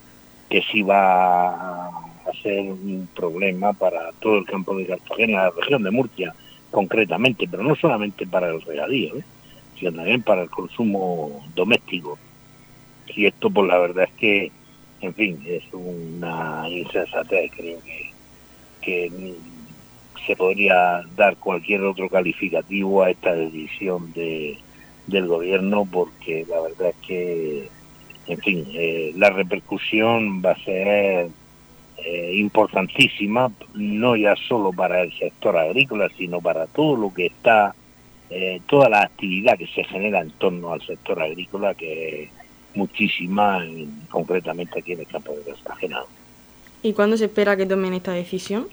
que 0.50 0.62
sí 0.72 0.82
va 0.82 1.88
a 1.88 2.13
ser 2.42 2.60
un 2.60 3.08
problema 3.14 3.72
para 3.72 4.12
todo 4.20 4.38
el 4.38 4.44
campo 4.44 4.76
de 4.76 4.86
Cartagena, 4.86 5.44
la 5.44 5.50
región 5.50 5.82
de 5.82 5.90
Murcia 5.90 6.34
concretamente, 6.70 7.46
pero 7.48 7.62
no 7.62 7.76
solamente 7.76 8.26
para 8.26 8.48
el 8.48 8.60
regadío, 8.62 9.16
¿eh? 9.16 9.24
sino 9.78 9.92
también 9.92 10.22
para 10.22 10.42
el 10.42 10.50
consumo 10.50 11.44
doméstico. 11.54 12.18
Y 13.08 13.26
esto, 13.26 13.50
pues 13.50 13.68
la 13.68 13.78
verdad 13.78 14.04
es 14.04 14.12
que 14.18 14.52
en 15.04 15.14
fin, 15.14 15.42
es 15.46 15.62
una 15.72 16.66
insensatez, 16.68 17.50
creo 17.54 17.78
que, 17.82 18.10
que 18.80 19.34
se 20.26 20.36
podría 20.36 21.02
dar 21.16 21.36
cualquier 21.36 21.82
otro 21.82 22.08
calificativo 22.08 23.02
a 23.02 23.10
esta 23.10 23.34
decisión 23.34 24.12
de, 24.14 24.56
del 25.06 25.26
gobierno 25.26 25.86
porque 25.90 26.46
la 26.48 26.60
verdad 26.60 26.88
es 26.88 27.06
que, 27.06 27.68
en 28.26 28.38
fin, 28.38 28.66
eh, 28.72 29.12
la 29.16 29.30
repercusión 29.30 30.42
va 30.42 30.52
a 30.52 30.64
ser 30.64 31.28
eh, 31.98 32.32
importantísima, 32.34 33.50
no 33.74 34.16
ya 34.16 34.34
solo 34.36 34.72
para 34.72 35.02
el 35.02 35.12
sector 35.18 35.56
agrícola, 35.56 36.08
sino 36.16 36.40
para 36.40 36.66
todo 36.66 36.96
lo 36.96 37.14
que 37.14 37.26
está, 37.26 37.74
eh, 38.30 38.60
toda 38.66 38.88
la 38.88 39.02
actividad 39.02 39.56
que 39.56 39.66
se 39.68 39.84
genera 39.84 40.20
en 40.20 40.30
torno 40.32 40.72
al 40.72 40.82
sector 40.82 41.22
agrícola, 41.22 41.74
que 41.74 42.28
muchísima, 42.74 43.64
concretamente 44.10 44.80
aquí 44.80 44.92
en 44.92 45.00
el 45.00 45.06
campo 45.06 45.32
de 45.32 45.52
Cartagena. 45.52 46.02
¿Y 46.82 46.92
cuándo 46.92 47.16
se 47.16 47.26
espera 47.26 47.56
que 47.56 47.66
tomen 47.66 47.94
esta 47.94 48.12
decisión? 48.12 48.66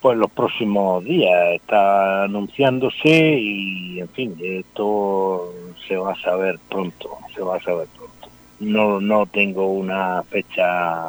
Pues 0.00 0.16
los 0.16 0.30
próximos 0.30 1.04
días 1.04 1.54
está 1.54 2.24
anunciándose 2.24 3.38
y, 3.38 4.00
en 4.00 4.08
fin, 4.08 4.36
esto 4.40 5.52
se 5.86 5.96
va 5.96 6.12
a 6.12 6.20
saber 6.20 6.58
pronto, 6.68 7.18
se 7.34 7.42
va 7.42 7.56
a 7.56 7.62
saber 7.62 7.86
pronto. 7.88 8.28
No, 8.62 9.00
no 9.00 9.26
tengo 9.26 9.72
una 9.72 10.22
fecha 10.22 11.02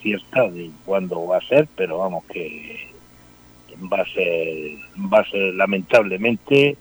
cierta 0.00 0.48
de 0.48 0.70
cuándo 0.84 1.26
va 1.26 1.38
a 1.38 1.48
ser, 1.48 1.66
pero 1.74 1.98
vamos 1.98 2.24
que 2.26 2.88
va 3.92 4.02
a 4.02 4.06
ser, 4.06 4.76
va 5.12 5.18
a 5.18 5.28
ser 5.28 5.54
lamentablemente, 5.54 6.76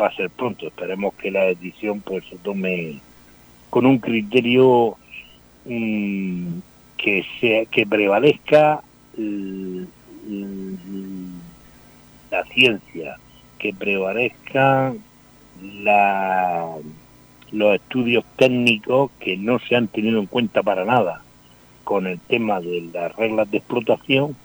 va 0.00 0.06
a 0.06 0.16
ser 0.16 0.30
pronto. 0.30 0.68
Esperemos 0.68 1.12
que 1.14 1.30
la 1.30 1.44
decisión 1.44 2.00
pues 2.00 2.24
se 2.30 2.36
tome 2.38 2.98
con 3.68 3.84
un 3.84 3.98
criterio 3.98 4.96
mm, 5.66 6.58
que 6.96 7.26
sea 7.38 7.66
que 7.66 7.86
prevalezca 7.86 8.82
la 12.30 12.44
ciencia, 12.54 13.18
que 13.58 13.74
prevalezca 13.74 14.94
la, 15.60 16.70
los 17.54 17.76
estudios 17.76 18.24
técnicos 18.36 19.12
que 19.20 19.36
no 19.36 19.60
se 19.60 19.76
han 19.76 19.86
tenido 19.86 20.18
en 20.18 20.26
cuenta 20.26 20.62
para 20.62 20.84
nada 20.84 21.22
con 21.84 22.06
el 22.06 22.18
tema 22.18 22.60
de 22.60 22.80
las 22.92 23.14
reglas 23.14 23.48
de 23.50 23.58
explotación 23.58 24.36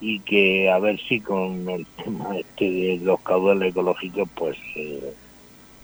y 0.00 0.20
que 0.20 0.70
a 0.70 0.78
ver 0.78 1.00
si 1.00 1.20
con 1.20 1.68
el 1.68 1.86
tema 1.86 2.38
este 2.38 2.70
de 2.70 3.00
los 3.02 3.20
caudales 3.20 3.70
ecológicos 3.70 4.28
pues 4.36 4.56
eh, 4.76 5.12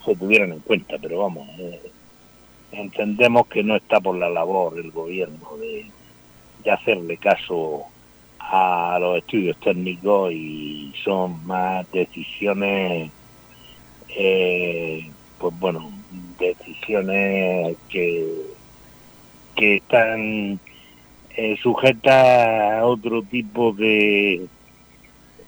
se 0.04 0.14
tuvieran 0.14 0.52
en 0.52 0.60
cuenta, 0.60 0.96
pero 1.00 1.18
vamos, 1.18 1.48
eh, 1.58 1.80
entendemos 2.72 3.48
que 3.48 3.64
no 3.64 3.74
está 3.74 4.00
por 4.00 4.16
la 4.16 4.30
labor 4.30 4.78
el 4.78 4.92
gobierno 4.92 5.56
de, 5.60 5.86
hacerle 6.70 7.16
caso 7.16 7.84
a 8.38 8.98
los 9.00 9.18
estudios 9.18 9.56
técnicos 9.56 10.32
y 10.34 10.92
son 11.02 11.46
más 11.46 11.90
decisiones, 11.92 13.10
eh, 14.10 15.10
pues 15.38 15.58
bueno, 15.58 15.97
decisiones 16.38 17.76
que, 17.88 18.26
que 19.56 19.76
están 19.76 20.60
eh, 21.36 21.56
sujetas 21.62 22.78
a 22.80 22.84
otro 22.84 23.22
tipo 23.22 23.72
de, 23.72 24.46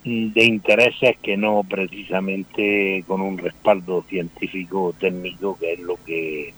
de 0.05 0.45
intereses 0.45 1.17
que 1.23 1.37
no 1.37 1.65
precisamente 1.69 3.05
con 3.07 3.21
un 3.21 3.39
respaldo 3.39 4.05
científico 4.09 4.85
o 4.85 4.93
técnico, 4.93 5.59
que 5.59 5.75
es 5.75 5.81
lo 5.81 5.97
que 6.05 6.55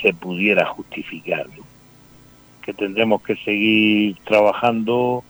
se 0.00 0.14
pudiera 0.14 0.66
justificar. 0.66 1.46
Que 2.62 2.72
tendremos 2.72 3.22
que 3.22 3.36
seguir 3.36 4.16
trabajando 4.24 5.22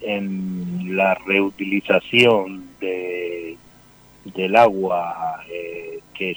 en 0.00 0.96
la 0.96 1.14
reutilización 1.14 2.68
de, 2.80 3.56
del 4.34 4.56
agua 4.56 5.40
eh, 5.50 5.91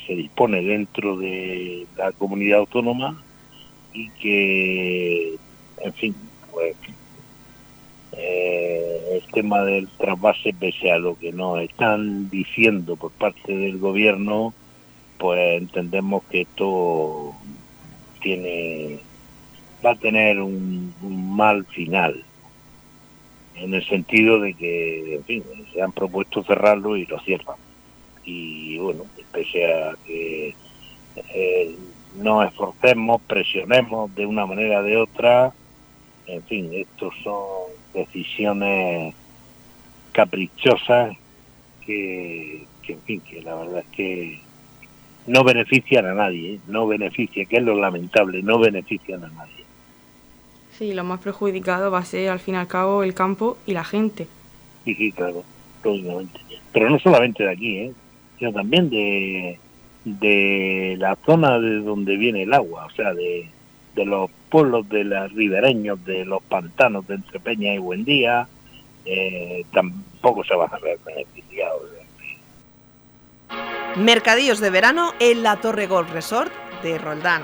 se 0.06 0.16
dispone 0.16 0.62
dentro 0.62 1.18
de 1.18 1.86
la 1.98 2.12
comunidad 2.12 2.60
autónoma 2.60 3.22
y 3.94 4.10
que, 4.12 5.36
en 5.82 5.94
fin, 5.94 6.16
pues 6.52 6.76
eh, 8.14 9.00
el 9.14 9.32
tema 9.32 9.62
del 9.64 9.88
trasvase, 9.88 10.54
pese 10.54 10.92
a 10.92 11.00
lo 11.00 11.18
que 11.18 11.32
nos 11.32 11.62
están 11.62 12.30
diciendo 12.30 12.96
por 12.96 13.12
parte 13.12 13.56
del 13.56 13.78
gobierno, 13.78 14.54
pues 15.18 15.62
entendemos 15.62 16.24
que 16.26 16.42
esto 16.42 17.34
tiene 18.22 19.00
va 19.86 19.92
a 19.92 19.96
tener 19.96 20.42
un, 20.42 20.94
mal 21.36 21.66
final 21.66 22.24
en 23.56 23.74
el 23.74 23.88
sentido 23.88 24.40
de 24.40 24.54
que 24.54 25.16
en 25.16 25.24
fin 25.26 25.44
se 25.74 25.82
han 25.82 25.92
propuesto 25.92 26.44
cerrarlo 26.44 26.98
y 26.98 27.06
lo 27.06 27.20
cierran 27.20 27.58
y 28.26 28.78
bueno 28.78 29.06
pese 29.32 29.72
a 29.72 29.96
que 30.06 30.56
eh, 31.34 31.76
nos 32.18 32.48
esforcemos 32.48 33.22
presionemos 33.22 34.14
de 34.16 34.26
una 34.26 34.46
manera 34.46 34.80
o 34.80 34.84
de 34.84 34.98
otra 34.98 35.54
en 36.28 36.44
fin 36.44 36.74
estos 36.74 37.14
son 37.24 37.72
decisiones 37.94 39.14
caprichosas 40.12 41.16
que, 41.86 42.66
que 42.82 42.94
en 42.94 43.02
fin 43.02 43.22
que 43.22 43.42
la 43.42 43.56
verdad 43.56 43.80
es 43.80 43.96
que 43.96 44.46
no 45.28 45.44
benefician 45.44 46.06
a 46.06 46.14
nadie, 46.14 46.54
¿eh? 46.54 46.60
no 46.68 46.88
beneficia, 46.88 47.46
que 47.46 47.58
es 47.58 47.64
lo 47.64 47.76
lamentable, 47.76 48.42
no 48.44 48.60
benefician 48.60 49.24
a 49.24 49.30
nadie. 49.30 49.66
Sí, 50.78 50.94
lo 50.94 51.04
más 51.04 51.20
perjudicado 51.20 51.90
va 51.90 52.00
a 52.00 52.06
ser 52.06 52.30
al 52.30 52.40
fin 52.40 52.56
y 52.56 52.58
al 52.58 52.68
cabo 52.68 53.04
el 53.04 53.14
campo 53.14 53.58
y 53.66 53.74
la 53.74 53.84
gente. 53.84 54.28
Sí, 54.84 54.94
sí, 54.94 55.12
claro, 55.12 55.44
lógicamente. 55.84 56.40
Pero 56.74 56.90
no 56.90 57.00
solamente 57.00 57.44
de 57.44 57.52
aquí, 57.52 57.78
¿eh? 57.78 57.94
Sino 58.38 58.54
también 58.54 58.90
de, 58.90 59.60
de 60.04 60.96
la 60.98 61.16
zona 61.26 61.60
de 61.60 61.80
donde 61.80 62.18
viene 62.18 62.44
el 62.44 62.54
agua, 62.54 62.86
o 62.86 62.90
sea, 62.92 63.14
de, 63.14 63.50
de 63.96 64.06
los 64.06 64.30
pueblos 64.50 64.88
de 64.90 65.04
los 65.04 65.32
ribereños, 65.34 66.04
de 66.06 66.26
los 66.26 66.44
pantanos 66.44 67.08
de 67.08 67.16
Entrepeña 67.16 67.74
y 67.74 67.78
Buendía, 67.78 68.48
eh, 69.06 69.66
tampoco 69.72 70.44
se 70.44 70.56
van 70.56 70.74
a 70.74 70.80
ver 70.80 71.00
beneficiados. 71.06 71.82
Mercadillos 73.98 74.60
de 74.60 74.70
verano 74.70 75.14
en 75.20 75.42
la 75.42 75.56
Torre 75.58 75.88
Golf 75.88 76.12
Resort 76.12 76.52
de 76.84 76.98
Roldán. 76.98 77.44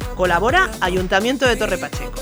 Colabora 0.21 0.69
Ayuntamiento 0.81 1.47
de 1.47 1.55
Torre 1.55 1.79
Pacheco. 1.79 2.13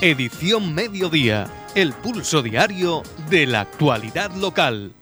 Edición 0.00 0.72
Mediodía, 0.72 1.48
el 1.74 1.92
pulso 1.92 2.40
diario 2.40 3.02
de 3.28 3.48
la 3.48 3.62
actualidad 3.62 4.30
local. 4.36 4.92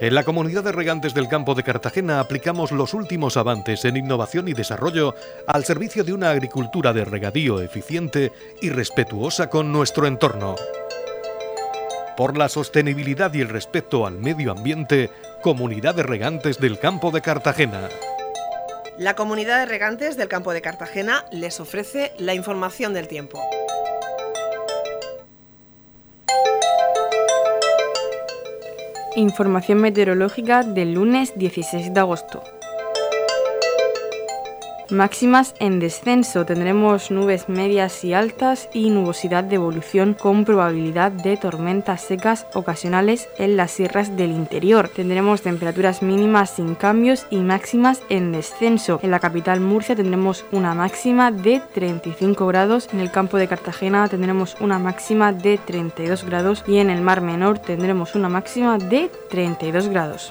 En 0.00 0.14
la 0.14 0.24
comunidad 0.24 0.64
de 0.64 0.72
regantes 0.72 1.12
del 1.12 1.28
campo 1.28 1.54
de 1.54 1.62
Cartagena 1.62 2.20
aplicamos 2.20 2.72
los 2.72 2.94
últimos 2.94 3.36
avances 3.36 3.84
en 3.84 3.98
innovación 3.98 4.48
y 4.48 4.54
desarrollo 4.54 5.14
al 5.46 5.66
servicio 5.66 6.04
de 6.04 6.14
una 6.14 6.30
agricultura 6.30 6.94
de 6.94 7.04
regadío 7.04 7.60
eficiente 7.60 8.32
y 8.62 8.70
respetuosa 8.70 9.50
con 9.50 9.70
nuestro 9.70 10.06
entorno. 10.06 10.56
Por 12.16 12.38
la 12.38 12.48
sostenibilidad 12.48 13.34
y 13.34 13.40
el 13.40 13.48
respeto 13.48 14.06
al 14.06 14.18
medio 14.18 14.52
ambiente, 14.52 15.10
Comunidad 15.42 15.96
de 15.96 16.04
Regantes 16.04 16.60
del 16.60 16.78
Campo 16.78 17.10
de 17.10 17.20
Cartagena. 17.20 17.88
La 18.98 19.16
comunidad 19.16 19.58
de 19.58 19.66
regantes 19.66 20.16
del 20.16 20.28
campo 20.28 20.52
de 20.52 20.62
Cartagena 20.62 21.24
les 21.32 21.58
ofrece 21.58 22.12
la 22.16 22.32
información 22.32 22.94
del 22.94 23.08
tiempo. 23.08 23.42
Información 29.16 29.80
meteorológica 29.80 30.62
del 30.62 30.94
lunes 30.94 31.32
16 31.36 31.92
de 31.92 32.00
agosto. 32.00 32.44
Máximas 34.90 35.54
en 35.60 35.80
descenso. 35.80 36.44
Tendremos 36.44 37.10
nubes 37.10 37.48
medias 37.48 38.04
y 38.04 38.12
altas 38.12 38.68
y 38.74 38.90
nubosidad 38.90 39.42
de 39.42 39.56
evolución 39.56 40.12
con 40.12 40.44
probabilidad 40.44 41.10
de 41.10 41.38
tormentas 41.38 42.02
secas 42.02 42.46
ocasionales 42.52 43.28
en 43.38 43.56
las 43.56 43.70
sierras 43.70 44.16
del 44.16 44.30
interior. 44.30 44.88
Tendremos 44.88 45.40
temperaturas 45.40 46.02
mínimas 46.02 46.50
sin 46.50 46.74
cambios 46.74 47.26
y 47.30 47.38
máximas 47.38 48.02
en 48.10 48.32
descenso. 48.32 49.00
En 49.02 49.10
la 49.10 49.20
capital 49.20 49.60
Murcia 49.60 49.96
tendremos 49.96 50.44
una 50.52 50.74
máxima 50.74 51.30
de 51.30 51.62
35 51.72 52.46
grados. 52.46 52.88
En 52.92 53.00
el 53.00 53.10
campo 53.10 53.38
de 53.38 53.48
Cartagena 53.48 54.06
tendremos 54.08 54.56
una 54.60 54.78
máxima 54.78 55.32
de 55.32 55.56
32 55.56 56.24
grados 56.24 56.62
y 56.66 56.76
en 56.76 56.90
el 56.90 57.00
Mar 57.00 57.22
Menor 57.22 57.58
tendremos 57.58 58.14
una 58.14 58.28
máxima 58.28 58.76
de 58.76 59.10
32 59.30 59.88
grados. 59.88 60.30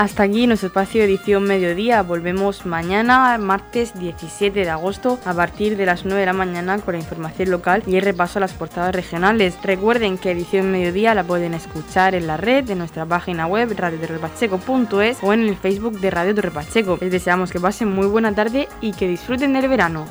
Hasta 0.00 0.22
aquí 0.22 0.46
nuestro 0.46 0.68
espacio 0.68 1.02
edición 1.02 1.44
mediodía. 1.44 2.02
Volvemos 2.02 2.64
mañana, 2.64 3.36
martes 3.36 3.92
17 3.98 4.64
de 4.64 4.70
agosto, 4.70 5.18
a 5.26 5.34
partir 5.34 5.76
de 5.76 5.84
las 5.84 6.06
9 6.06 6.20
de 6.20 6.24
la 6.24 6.32
mañana 6.32 6.78
con 6.78 6.94
la 6.94 7.00
información 7.00 7.50
local 7.50 7.82
y 7.86 7.96
el 7.96 8.02
repaso 8.02 8.38
a 8.38 8.40
las 8.40 8.54
portadas 8.54 8.94
regionales. 8.94 9.58
Recuerden 9.62 10.16
que 10.16 10.30
edición 10.30 10.72
mediodía 10.72 11.14
la 11.14 11.22
pueden 11.22 11.52
escuchar 11.52 12.14
en 12.14 12.26
la 12.26 12.38
red 12.38 12.64
de 12.64 12.76
nuestra 12.76 13.04
página 13.04 13.46
web 13.46 13.74
radiotorrepacheco.es 13.76 15.18
o 15.20 15.34
en 15.34 15.40
el 15.40 15.56
Facebook 15.56 16.00
de 16.00 16.10
Radio 16.10 16.34
Torre 16.34 16.50
Pacheco. 16.50 16.96
Les 16.98 17.12
deseamos 17.12 17.50
que 17.50 17.60
pasen 17.60 17.90
muy 17.90 18.06
buena 18.06 18.34
tarde 18.34 18.70
y 18.80 18.92
que 18.92 19.06
disfruten 19.06 19.52
del 19.52 19.68
verano. 19.68 20.06